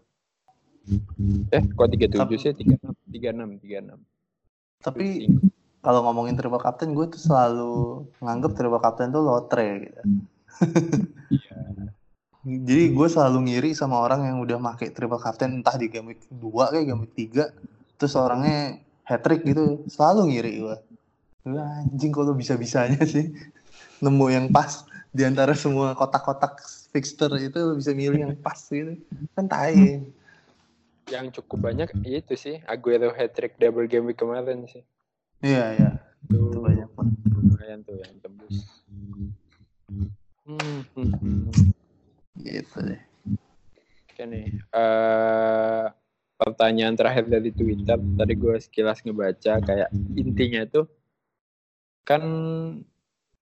[1.51, 2.51] Eh, kok 37 sih?
[2.55, 3.99] 36, 36, 36.
[4.79, 5.27] Tapi
[5.83, 10.01] kalau ngomongin triple captain gue tuh selalu nganggep triple captain tuh lotre gitu.
[11.27, 11.59] Iya.
[12.47, 16.23] Jadi gue selalu ngiri sama orang yang udah make triple captain entah di game week
[16.31, 19.83] 2 kayak game week 3 terus orangnya hat trick gitu.
[19.91, 20.77] Selalu ngiri gue.
[21.47, 23.31] Gue anjing kalau bisa-bisanya sih
[24.03, 26.61] nemu yang pas di antara semua kotak-kotak
[26.93, 28.97] fixture itu bisa milih yang pas gitu.
[29.33, 30.05] Kan tai.
[31.07, 34.83] Yang cukup banyak itu sih, Aguero hat-trick double game week kemarin sih.
[35.39, 35.91] Iya, iya.
[36.27, 37.15] Itu Itu banyak banget.
[37.31, 38.83] lumayan tuh yang tembus.
[40.47, 41.71] Hmm, hmm, hmm.
[42.43, 43.01] Gitu deh.
[44.11, 45.85] Oke nih, eh,
[46.37, 47.97] pertanyaan terakhir dari Twitter.
[47.97, 50.85] Tadi gue sekilas ngebaca kayak intinya tuh
[52.07, 52.23] kan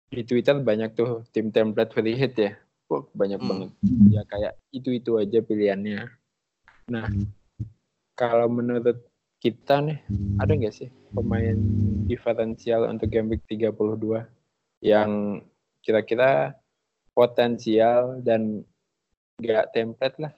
[0.09, 2.51] di Twitter banyak tuh tim template free hit ya.
[2.89, 3.49] Banyak Hmm.
[3.49, 3.69] banget.
[4.13, 6.07] Ya kayak itu-itu aja pilihannya.
[6.87, 7.09] Nah,
[8.13, 9.01] kalau menurut
[9.41, 9.99] kita nih,
[10.37, 11.57] ada nggak sih pemain
[12.05, 14.29] diferensial untuk game week 32
[14.79, 15.41] yang
[15.81, 16.53] kira-kira
[17.11, 18.61] potensial dan
[19.41, 20.33] nggak template lah.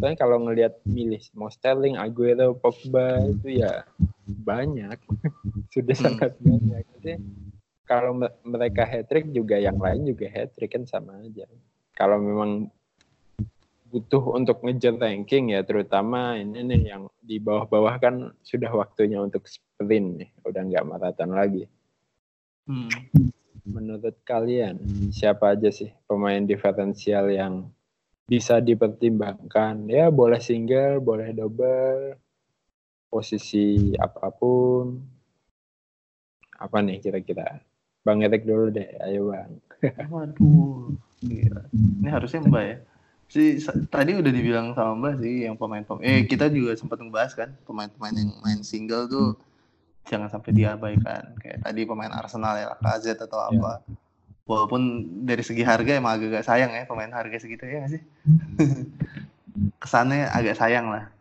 [0.00, 3.84] Soalnya kalau ngelihat milih mau Sterling, Aguero, Pogba itu ya
[4.26, 4.96] banyak,
[5.74, 6.04] sudah Hmm.
[6.08, 6.84] sangat banyak.
[6.98, 7.12] Jadi
[7.88, 11.48] kalau me- mereka hat trick juga yang lain juga hat trick kan sama aja.
[11.96, 12.68] Kalau memang
[13.88, 18.14] butuh untuk ngejar ranking ya terutama ini nih yang di bawah-bawah kan
[18.44, 21.64] sudah waktunya untuk sprint nih, udah nggak maraton lagi.
[22.68, 22.92] Hmm.
[23.64, 24.76] Menurut kalian
[25.08, 27.72] siapa aja sih pemain diferensial yang
[28.28, 29.88] bisa dipertimbangkan?
[29.88, 32.20] Ya boleh single, boleh double,
[33.08, 35.00] posisi apa pun.
[36.60, 37.67] Apa nih kira-kira?
[38.06, 39.50] Bang Erik dulu deh, ayo bang.
[40.10, 41.62] Waduh, gila.
[41.74, 42.76] Ini harusnya Mbak ya.
[43.28, 43.60] Si
[43.92, 46.04] tadi udah dibilang sama Mbak sih yang pemain-pemain.
[46.04, 49.36] Eh kita juga sempat ngebahas kan pemain-pemain yang main single tuh
[50.08, 51.36] jangan sampai diabaikan.
[51.38, 53.84] Kayak tadi pemain Arsenal ya, Lacazette atau apa.
[54.48, 54.80] Walaupun
[55.28, 58.02] dari segi harga emang agak-agak sayang ya pemain harga segitu ya nggak sih?
[59.84, 61.12] Kesannya agak sayang lah.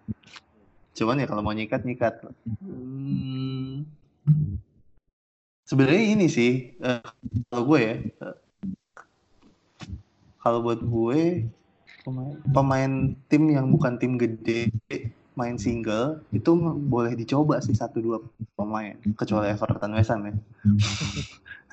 [0.96, 2.24] Cuman ya kalau mau nyikat nyikat.
[2.64, 3.84] Hmm.
[5.68, 7.02] Sebenarnya ini sih eh,
[7.52, 8.36] kalau gue ya eh,
[10.40, 11.22] kalau buat gue
[12.08, 12.92] pemain, pemain
[13.28, 14.72] tim yang bukan tim gede
[15.38, 16.50] main single itu
[16.88, 18.18] boleh dicoba sih satu dua
[18.58, 20.34] pemain kecuali Everton West Ham ya.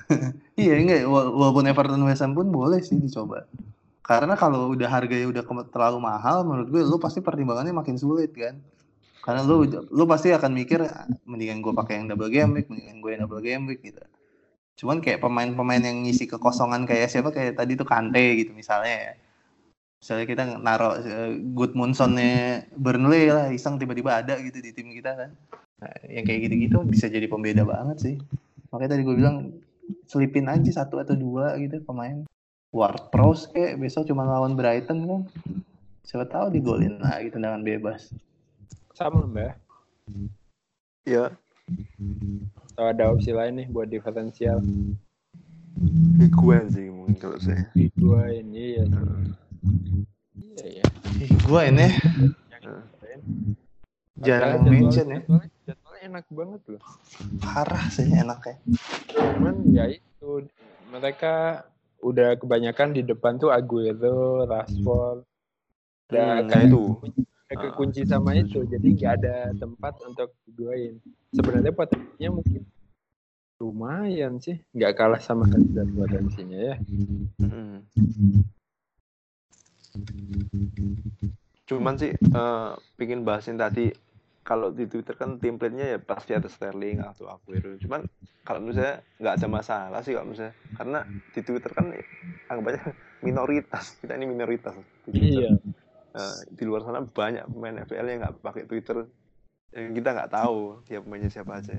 [0.61, 3.47] iya enggak wala- walaupun Everton West Ham pun boleh sih dicoba.
[4.05, 5.43] Karena kalau udah harganya udah
[5.73, 8.59] terlalu mahal menurut gue lu pasti pertimbangannya makin sulit kan.
[9.25, 13.01] Karena lu lu pasti akan mikir "Ah, mendingan gue pakai yang double game week, mendingan
[13.01, 14.05] gue yang double game week gitu.
[14.77, 19.13] Cuman kayak pemain-pemain yang ngisi kekosongan kayak siapa kayak tadi tuh Kante gitu misalnya ya.
[19.97, 25.31] Misalnya kita naruh uh, Goodmundson-nya Burnley lah, iseng tiba-tiba ada gitu di tim kita kan.
[25.81, 28.15] Nah, yang kayak gitu-gitu bisa jadi pembeda banget sih.
[28.69, 29.57] Makanya tadi gue bilang
[30.05, 32.21] selipin aja satu atau dua gitu pemain.
[32.69, 35.21] Ward Prowse kayak besok cuma lawan Brighton kan.
[36.05, 38.13] Siapa tahu digolin lagi tendangan bebas.
[38.95, 39.59] Sama mbak.
[41.05, 41.35] Ya,
[42.71, 44.63] Atau ada opsi lain nih buat diferensial?
[46.17, 47.67] Higuain sih mungkin kalau saya.
[47.75, 48.85] Di dua ini ya.
[50.39, 50.85] Iya ya.
[51.21, 51.87] Ih, gue ini
[52.49, 53.19] Yang keren.
[54.15, 55.19] jarang mention ya.
[55.21, 56.83] jadwalnya, jadwalnya enak banget loh.
[57.43, 58.55] Parah sih enaknya.
[59.11, 60.47] Cuman ya itu
[60.87, 61.67] mereka
[61.99, 65.27] udah kebanyakan di depan tuh Aguero, Rashford,
[66.05, 67.01] Hmm, nah itu.
[67.45, 70.97] Ada kekunci sama itu, jadi nggak ada tempat untuk diduain.
[71.29, 72.61] Sebenarnya potensinya mungkin
[73.61, 76.75] lumayan sih, nggak kalah sama kandidat potensinya ya.
[77.37, 77.85] Mm.
[81.69, 83.93] Cuman sih eh pingin bahasin tadi
[84.45, 87.73] kalau di Twitter kan template-nya ya pasti ada Sterling atau Aguero.
[87.81, 88.05] Cuman
[88.45, 90.99] kalau misalnya nggak ada masalah sih kalau misalnya karena
[91.33, 91.89] di Twitter kan
[92.53, 92.93] anggapannya
[93.25, 94.77] minoritas kita ini minoritas.
[95.09, 95.57] Iya.
[96.15, 99.03] Eh, di luar sana banyak pemain FPL yang nggak pakai Twitter
[99.75, 101.75] yang kita nggak tahu dia pemainnya siapa aja.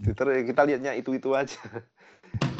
[0.00, 1.60] Twitter ya kita lihatnya itu itu aja.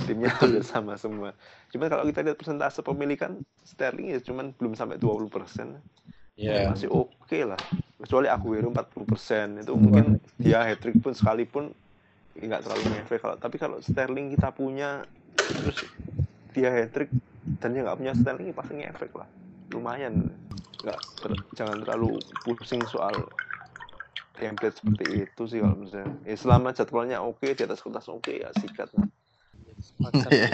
[0.05, 1.33] Timnya hampir sama semua.
[1.73, 5.81] Cuman kalau kita lihat persentase pemilikan Sterling ya cuman belum sampai 20 persen.
[6.37, 6.69] Iya.
[6.69, 7.57] Masih oke lah.
[7.97, 11.73] Kecuali Aguero 40 persen itu mungkin dia hat trick pun sekalipun
[12.37, 15.07] nggak terlalu ngefek kalau tapi kalau Sterling kita punya
[15.47, 15.87] terus
[16.51, 17.09] dia hat trick
[17.63, 19.29] dan dia nggak punya Sterling ya pasti ngefek lah
[19.71, 20.35] lumayan
[20.85, 23.17] nggak ter- jangan terlalu pusing soal
[24.37, 26.13] template seperti itu sih kalau misalnya.
[26.29, 28.93] Ya selama jadwalnya oke di atas kertas oke ya sikat.
[29.81, 30.31] Sepakat.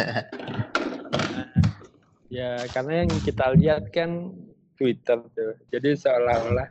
[2.37, 4.31] ya karena yang kita lihat kan
[4.78, 5.59] Twitter tuh.
[5.74, 6.68] Jadi seolah-olah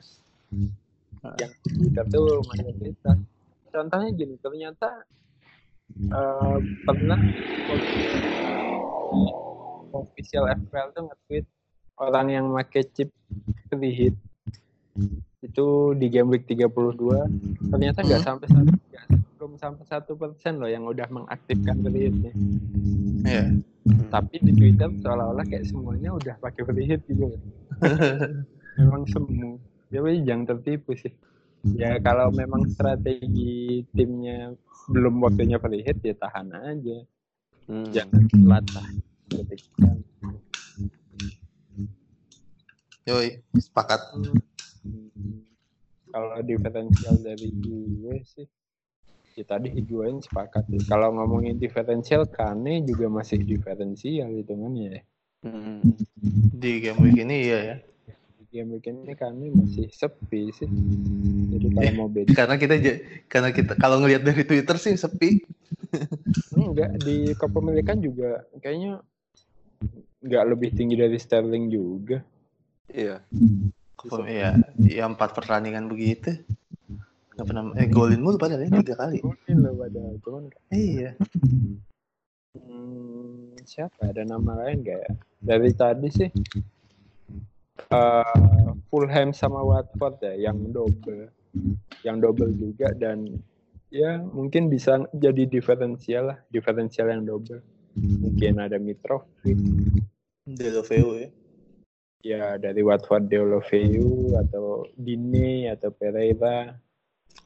[1.36, 3.20] yang Twitter tuh mayoritas
[3.70, 5.04] contohnya gini ternyata
[6.00, 6.58] eh,
[6.88, 7.20] pernah
[9.94, 11.46] official FPL tuh nge-tweet
[12.00, 13.12] orang yang make chip
[13.70, 14.16] free hit
[15.40, 16.68] itu di game week 32
[17.72, 19.06] ternyata nggak sampai satu nggak
[19.40, 22.34] belum sampai satu persen loh yang udah mengaktifkan free hitnya
[23.24, 23.44] Iya.
[24.12, 27.36] tapi di Twitter seolah-olah kayak semuanya udah pakai free hit gitu.
[28.80, 29.60] Memang semua.
[29.90, 31.12] Ya weh, jangan tertipu sih.
[31.76, 34.56] Ya kalau memang strategi timnya
[34.88, 36.98] belum waktunya free hit ya tahan aja.
[37.70, 37.86] Hmm.
[37.94, 38.88] jangan latah.
[39.30, 39.90] Seperti kita.
[43.10, 44.02] Yoi, sepakat.
[46.10, 48.46] Kalau diferensial dari gue sih
[49.34, 50.84] ya tadi gue sepakat sih.
[50.84, 55.00] kalau ngomongin diferensial Kane juga masih diferensial itu kan ya
[55.40, 55.80] Hmm.
[56.52, 57.76] Di game week ini iya ya.
[58.36, 60.68] di game weekend ini Kane masih sepi sih
[61.50, 61.96] jadi kalau Eh.
[61.96, 62.76] mau beda Karena kita
[63.26, 65.40] karena kita kalau ngelihat dari Twitter sih sepi.
[66.52, 69.00] enggak di kepemilikan juga kayaknya
[70.20, 72.20] nggak lebih tinggi dari Sterling juga
[72.94, 73.18] iya
[74.00, 76.40] Kepem- Iya, ya empat pertandingan begitu.
[77.36, 79.20] Nggak pernah eh golin mulu padahal ya tiga kali.
[79.20, 81.10] mungkin loh padahal cuman Iya.
[82.56, 85.12] Hmm, siapa ada nama lain gak ya?
[85.44, 86.30] Dari tadi sih
[87.92, 91.28] eh Fulham sama Watford ya yang double,
[92.08, 93.28] yang double juga dan
[93.92, 97.60] ya mungkin bisa jadi diferensial lah, diferensial yang double.
[98.00, 99.60] Mungkin ada Mitrovic,
[100.48, 101.30] Deloveo ya.
[102.20, 106.76] Ya dari Watford Deulofeu atau Dini atau Pereira.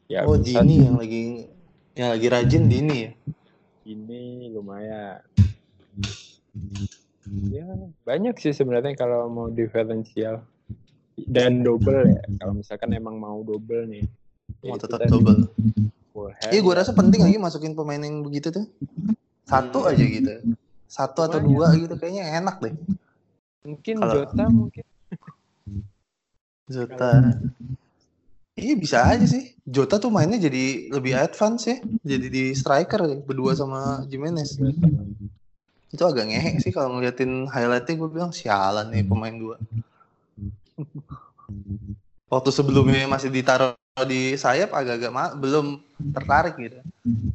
[0.09, 1.23] Ya oh bisa Dini yang lagi
[1.93, 3.11] yang lagi rajin Dini ya.
[3.83, 5.19] ini lumayan.
[7.51, 7.67] Ya,
[8.07, 10.39] banyak sih sebenarnya kalau mau diferensial
[11.27, 12.23] dan double ya.
[12.39, 14.05] Kalau misalkan emang mau double nih.
[14.63, 15.51] Mau tetap tadi double.
[16.49, 18.65] Iya, gue rasa penting lagi masukin pemain yang begitu tuh.
[19.43, 20.55] Satu aja gitu.
[20.87, 22.73] Satu atau dua gitu kayaknya enak deh.
[23.63, 24.85] Mungkin kalau- Jota mungkin
[26.63, 27.11] Jota.
[28.53, 29.51] Iya bisa aja sih.
[29.65, 31.77] Jota tuh mainnya jadi lebih advance ya.
[32.05, 34.55] Jadi di striker ya, berdua sama Jimenez.
[35.89, 39.55] Itu agak ngehe sih kalau ngeliatin highlightnya gue bilang sialan nih pemain dua.
[42.29, 43.77] Waktu sebelumnya masih ditaruh
[44.09, 45.77] di sayap agak-agak ma- belum
[46.13, 46.79] tertarik gitu.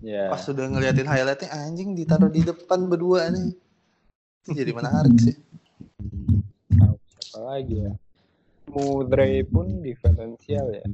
[0.02, 0.26] ya.
[0.32, 3.54] Pas sudah ngeliatin highlightnya anjing ditaruh di depan berdua nih.
[4.42, 5.36] Itu jadi menarik sih.
[7.08, 7.92] Siapa lagi ya?
[8.68, 10.84] Murray pun diferensial ya.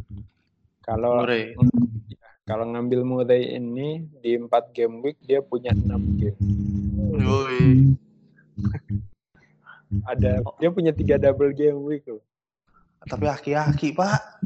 [0.85, 1.57] Kalau Murray.
[2.45, 6.39] kalau ngambil Murray ini di 4 game week dia punya 6 game.
[7.21, 7.97] Yoi.
[10.11, 12.23] Ada dia punya tiga double game week loh.
[13.05, 14.43] Tapi aki-aki pak.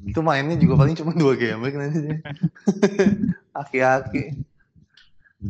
[0.00, 2.18] Itu mainnya juga paling cuma dua game week nanti dia.
[3.60, 4.24] Aki-aki.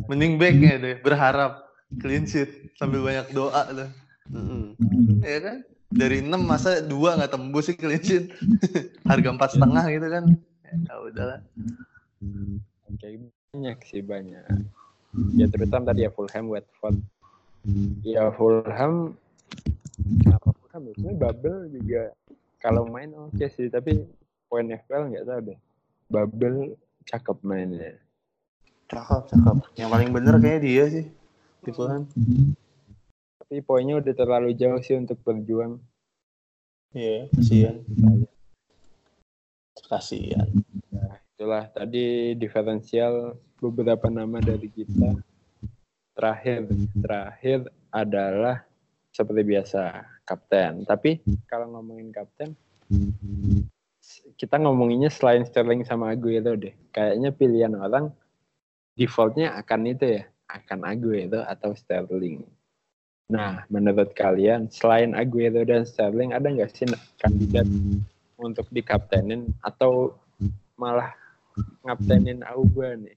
[0.07, 1.67] Mending backnya deh, berharap
[1.99, 3.89] clean sheet sambil banyak doa tuh.
[4.29, 4.77] Mm-mm.
[5.25, 5.57] Ya kan?
[5.91, 8.31] Dari 6 masa dua nggak tembus sih clean sheet.
[9.09, 10.23] Harga empat setengah gitu kan.
[10.71, 11.39] Ya udahlah.
[12.87, 13.07] Oke,
[13.51, 14.43] banyak sih banyak.
[15.35, 16.95] Ya terutama tadi ya Fulham, Watford.
[18.07, 19.19] Ya Fulham,
[20.31, 20.91] apa Fulham ya?
[20.95, 22.01] Sebenarnya Bubble juga
[22.63, 24.07] kalau main oke sih, tapi
[24.47, 25.59] poin FPL nggak tahu deh.
[26.07, 27.99] Bubble cakep mainnya.
[28.87, 29.55] Cakep, cakep.
[29.75, 31.05] Yang paling bener kayaknya dia sih.
[31.67, 32.07] Di Fulham.
[33.51, 35.75] Tapi poinnya udah terlalu jauh sih untuk berjuang.
[36.95, 37.83] Iya, kasihan.
[39.91, 40.47] Kasihan.
[40.87, 45.19] Nah, itulah tadi diferensial beberapa nama dari kita.
[46.15, 48.63] Terakhir, terakhir adalah
[49.11, 50.87] seperti biasa kapten.
[50.87, 52.55] Tapi kalau ngomongin kapten,
[54.39, 56.71] kita ngomonginnya selain Sterling sama Aguero deh.
[56.95, 58.15] Kayaknya pilihan orang
[58.95, 62.60] defaultnya akan itu ya, akan Aguero atau Sterling.
[63.31, 66.83] Nah, menurut kalian selain Aguero dan Sterling ada nggak sih
[67.15, 67.63] kandidat
[68.35, 70.19] untuk dikaptenin atau
[70.75, 71.15] malah
[71.87, 73.15] ngaptenin Auba nih?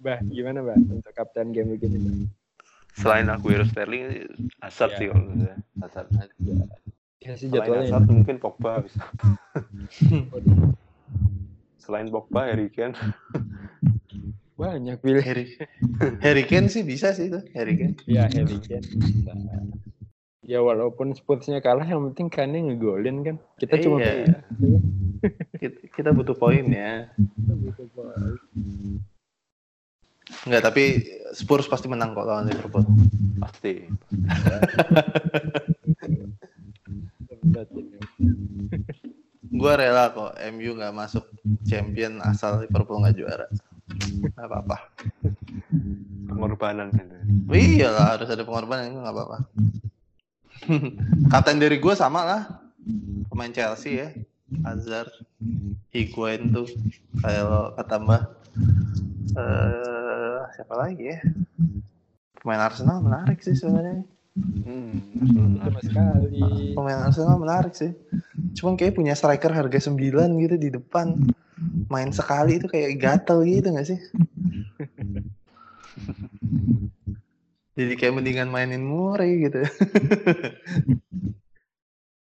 [0.00, 2.02] Bah, gimana Bah untuk kapten game begini?
[2.02, 2.26] Bah?
[2.98, 4.26] Selain Aguero Sterling,
[4.58, 4.98] Hazard Ya.
[4.98, 5.58] sih kalau menurut saya.
[5.86, 6.08] Hazard.
[7.20, 7.94] Ya sih Selain jadwalnya.
[7.94, 9.06] Hazard mungkin Pogba bisa.
[11.84, 12.98] Selain Pogba, Harry Kane.
[14.60, 15.24] Banyak pilih.
[15.24, 15.56] Harry
[16.20, 17.96] Harry Kane sih bisa sih tuh, Harry Kane.
[18.04, 18.84] Ya Harry Kane.
[18.84, 19.32] bisa.
[20.44, 23.36] Ya walaupun Spursnya kalah yang penting Kane ngegolin kan.
[23.56, 24.44] Kita cuma Iya.
[25.56, 27.08] Kita, kita butuh poin ya.
[30.48, 31.04] Enggak, tapi
[31.36, 32.84] Spurs pasti menang kok lawan Liverpool.
[33.40, 33.88] Pasti.
[39.50, 41.24] Gua rela kok MU nggak masuk
[41.68, 43.46] champion asal Liverpool nggak juara.
[44.00, 44.76] Nggak apa-apa.
[46.28, 47.14] Pengorbanan gitu.
[47.52, 49.38] Iya lah, harus ada pengorbanan nggak apa-apa.
[51.32, 52.42] Kapten dari gue sama lah.
[53.28, 54.08] Pemain Chelsea ya.
[54.66, 55.10] Hazard,
[55.94, 56.66] Higuain tuh.
[57.22, 58.22] Kalau kata Mbah.
[59.30, 61.18] Eh, siapa lagi ya?
[62.42, 64.02] Pemain Arsenal menarik sih sebenarnya.
[64.34, 65.60] Hmm.
[65.84, 66.74] sekali.
[66.74, 67.94] Pemain Arsenal menarik sih.
[68.58, 71.14] Cuman kayak punya striker harga 9 gitu di depan.
[71.90, 74.00] Main sekali itu kayak gatel gitu gak sih?
[77.80, 79.64] Jadi kayak mendingan mainin Murray gitu.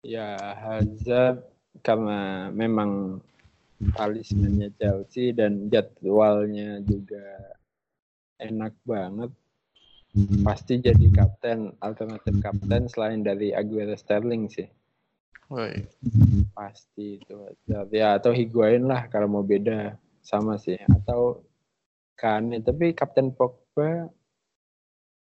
[0.01, 1.45] Ya Hazard
[1.85, 3.21] karena memang
[3.93, 7.53] talismannya Chelsea dan jadwalnya juga
[8.41, 9.29] enak banget.
[10.41, 14.65] Pasti jadi kapten, alternatif kapten selain dari Aguero Sterling sih.
[15.51, 15.83] Woi.
[16.55, 17.35] Pasti itu.
[17.91, 21.43] Ya atau Higuain lah kalau mau beda sama sih atau
[22.15, 24.07] Kane tapi Kapten Pogba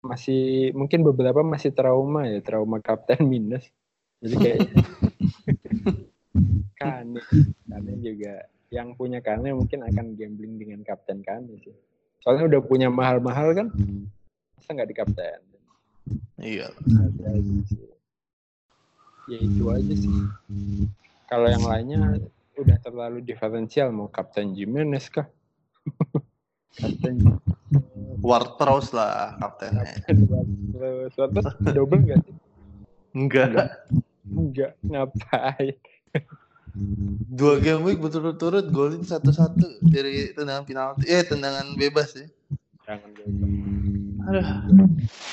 [0.02, 3.70] masih mungkin beberapa masih trauma ya trauma kapten minus
[4.18, 4.60] jadi kayak
[6.82, 7.22] Kane
[7.70, 11.74] Kane juga yang punya Kane mungkin akan gambling dengan kapten Kane sih
[12.26, 13.68] soalnya udah punya mahal-mahal kan
[14.58, 15.42] masa nggak di kapten
[16.42, 16.74] Iya.
[16.74, 17.30] Ada.
[19.32, 20.12] Ya itu aja sih
[21.32, 22.20] kalau yang lainnya
[22.60, 25.28] udah terlalu diferensial mau kapten Jimenez kah
[26.80, 27.40] kapten
[28.20, 29.88] Ward Prowse lah kaptennya.
[30.04, 31.16] terus
[31.72, 32.36] double nggak sih
[33.12, 33.88] Enggak.
[34.28, 35.76] enggak ngapain
[37.32, 41.04] Dua game week berturut-turut golin satu-satu dari tendangan penalti.
[41.04, 42.28] Eh, tendangan bebas ya.
[42.88, 43.52] jangan double
[44.32, 44.46] Aduh.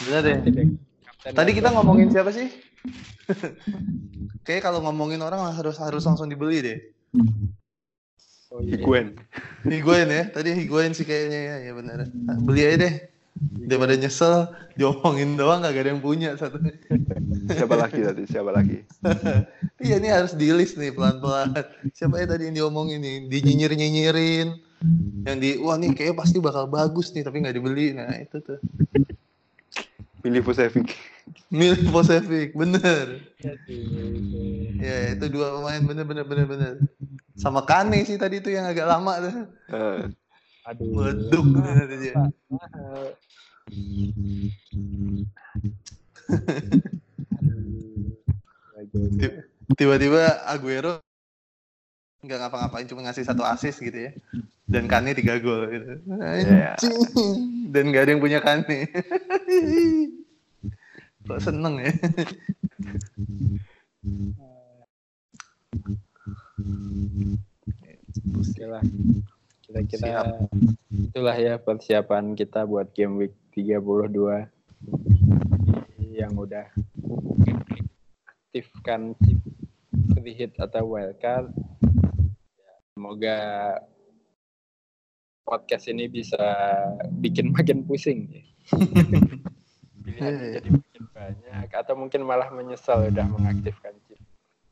[0.02, 0.36] Bener deh.
[0.42, 2.50] Kapten Tadi kita ngomongin siapa sih?
[4.44, 6.78] Kayaknya kalau ngomongin orang harus harus langsung dibeli deh.
[8.52, 8.80] oh, iya.
[8.80, 9.08] Higuain.
[9.72, 10.24] Higuain ya.
[10.32, 11.98] Tadi Higuain sih kayaknya ya, ya bener.
[12.44, 12.94] Beli aja deh.
[13.38, 16.58] Daripada nyesel, diomongin doang gak ada yang punya satu.
[17.54, 18.22] Siapa lagi tadi?
[18.26, 18.82] Siapa lagi?
[19.78, 21.54] Iya ini harus di list nih pelan-pelan.
[21.94, 23.30] Siapa ya tadi yang diomongin nih?
[23.30, 24.58] Dinyinyir-nyinyirin.
[25.22, 27.94] Yang di, wah nih kayaknya pasti bakal bagus nih tapi nggak dibeli.
[27.94, 28.58] Nah itu tuh.
[30.18, 30.98] Pilih Vucevic.
[31.48, 33.24] Milih Posevic, bener.
[34.78, 36.72] Ya itu dua pemain bener bener bener bener.
[37.38, 39.34] Sama Kane sih tadi tuh yang agak lama tuh.
[39.72, 40.00] Eh,
[40.68, 40.86] Aduh.
[40.92, 42.12] Meleduk bener aja.
[49.78, 51.00] Tiba-tiba Aguero
[52.18, 54.12] nggak ngapa-ngapain cuma ngasih satu assist gitu ya.
[54.68, 55.92] Dan Kane tiga gol gitu.
[56.20, 57.72] Anjing.
[57.72, 58.84] Dan gak ada yang punya Kane.
[61.28, 61.92] Kok seneng ya?
[68.32, 68.80] Oke lah.
[69.68, 70.48] Kira-kira Siap.
[71.12, 74.48] itulah ya persiapan kita buat game week 32
[76.16, 76.64] yang udah
[78.24, 79.44] aktifkan chip
[80.16, 81.52] free hit atau wildcard.
[82.96, 83.36] Semoga
[85.44, 86.40] podcast ini bisa
[87.20, 88.42] bikin makin pusing ya.
[90.08, 90.54] Pilihannya Iya.
[90.56, 94.16] jadi makin banyak atau mungkin malah menyesal udah mengaktifkan chip.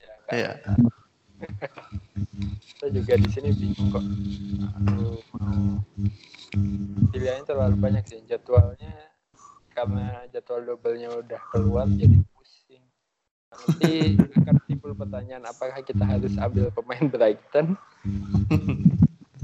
[0.00, 0.32] Ya, kan?
[0.32, 0.52] Iya.
[2.64, 4.04] Kita juga di sini bingung kok.
[4.80, 5.20] Aduh,
[7.12, 9.12] pilihannya terlalu banyak sih jadwalnya
[9.76, 12.80] karena jadwal double-nya udah keluar jadi pusing.
[13.46, 17.76] nanti akan timbul pertanyaan apakah kita harus ambil pemain Brighton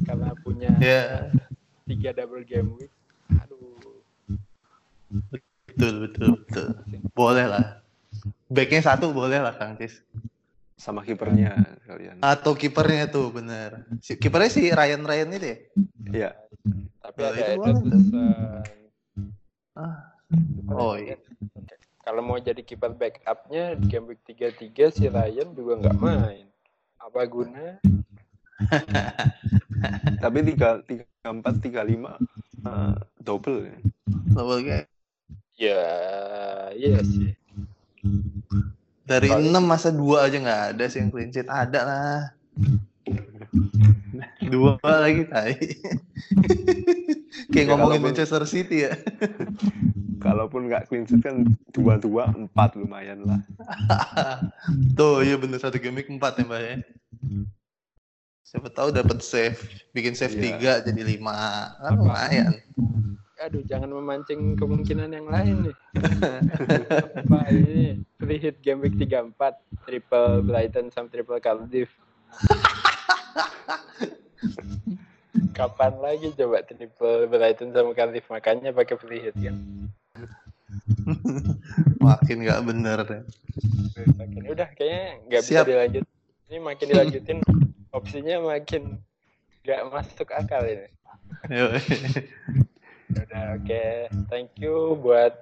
[0.04, 1.32] karena punya Ya,
[1.88, 2.92] tiga double game week.
[3.40, 4.00] Aduh,
[5.72, 6.68] betul betul betul.
[7.16, 7.64] Boleh lah.
[8.52, 10.04] Backnya satu boleh lah Kang Cis.
[10.82, 12.18] sama kipernya kalian.
[12.18, 13.86] Atau kipernya tuh bener.
[14.02, 15.58] Si, kipernya si Ryan Ryan itu ya?
[16.10, 16.30] Iya.
[16.98, 18.62] tapi Nah, ada itu Ederson.
[19.78, 19.98] Ah.
[20.74, 21.16] Oh iya.
[22.02, 26.46] Kalau mau jadi kiper backupnya di game week 33 si Ryan juga nggak main.
[26.98, 27.78] Apa guna?
[30.22, 32.18] Tapi tiga tiga empat tiga lima
[32.66, 33.78] eh, double ya.
[34.34, 34.91] Double game.
[35.54, 35.82] Ya,
[36.72, 37.36] iya sih.
[39.02, 41.46] Dari Paling- 6 masa dua aja nggak ada sih yang clean sheet.
[41.46, 42.18] Ada lah.
[44.42, 45.54] Dua lagi tai.
[47.52, 48.92] Kayak Ya, ngomongin kalaupun- Manchester City ya.
[50.18, 53.40] Kalaupun nggak clean sheet kan dua dua empat lumayan lah.
[54.94, 56.74] Tuh, iya bener satu week 4 ya, Mbak ya.
[58.42, 59.56] Siapa tahu dapat save,
[59.90, 60.80] bikin save Iya.
[60.80, 61.36] 3 jadi 5.
[61.76, 62.52] Kan lumayan.
[63.42, 65.76] Aduh, jangan memancing kemungkinan yang lain nih.
[67.26, 67.98] Apa ini?
[68.22, 69.34] Free hit game week 34,
[69.82, 71.90] triple Brighton sama triple Cardiff.
[75.58, 79.58] Kapan lagi coba triple Brighton sama Cardiff makanya pakai free hit kan?
[81.98, 83.22] Makin nggak bener deh.
[84.22, 86.04] Makin udah kayaknya nggak bisa dilanjut.
[86.46, 87.38] Ini makin dilanjutin
[87.90, 89.02] opsinya makin
[89.66, 90.86] nggak masuk akal ini.
[93.12, 93.84] Udah oke,
[94.32, 95.36] thank you buat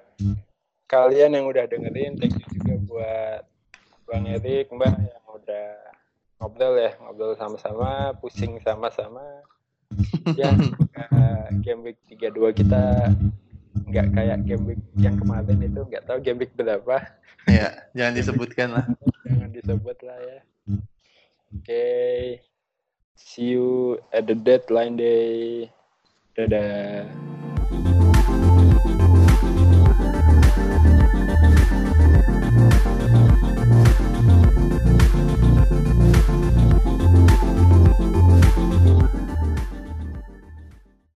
[0.91, 3.41] kalian yang udah dengerin, thank you juga buat
[4.03, 5.67] Bang Erik, Mbak yang udah
[6.43, 9.23] ngobrol ya, ngobrol sama-sama, pusing sama-sama.
[10.35, 10.51] Ya,
[11.63, 13.11] game week 32 kita
[13.87, 16.95] nggak kayak game week yang kemarin itu, nggak tahu game week berapa,
[17.47, 18.85] ya, jangan disebutkan lah.
[19.23, 20.39] jangan disebut lah ya.
[21.51, 21.87] Oke,
[23.19, 25.67] see you at the deadline day.
[26.31, 27.11] Dadah.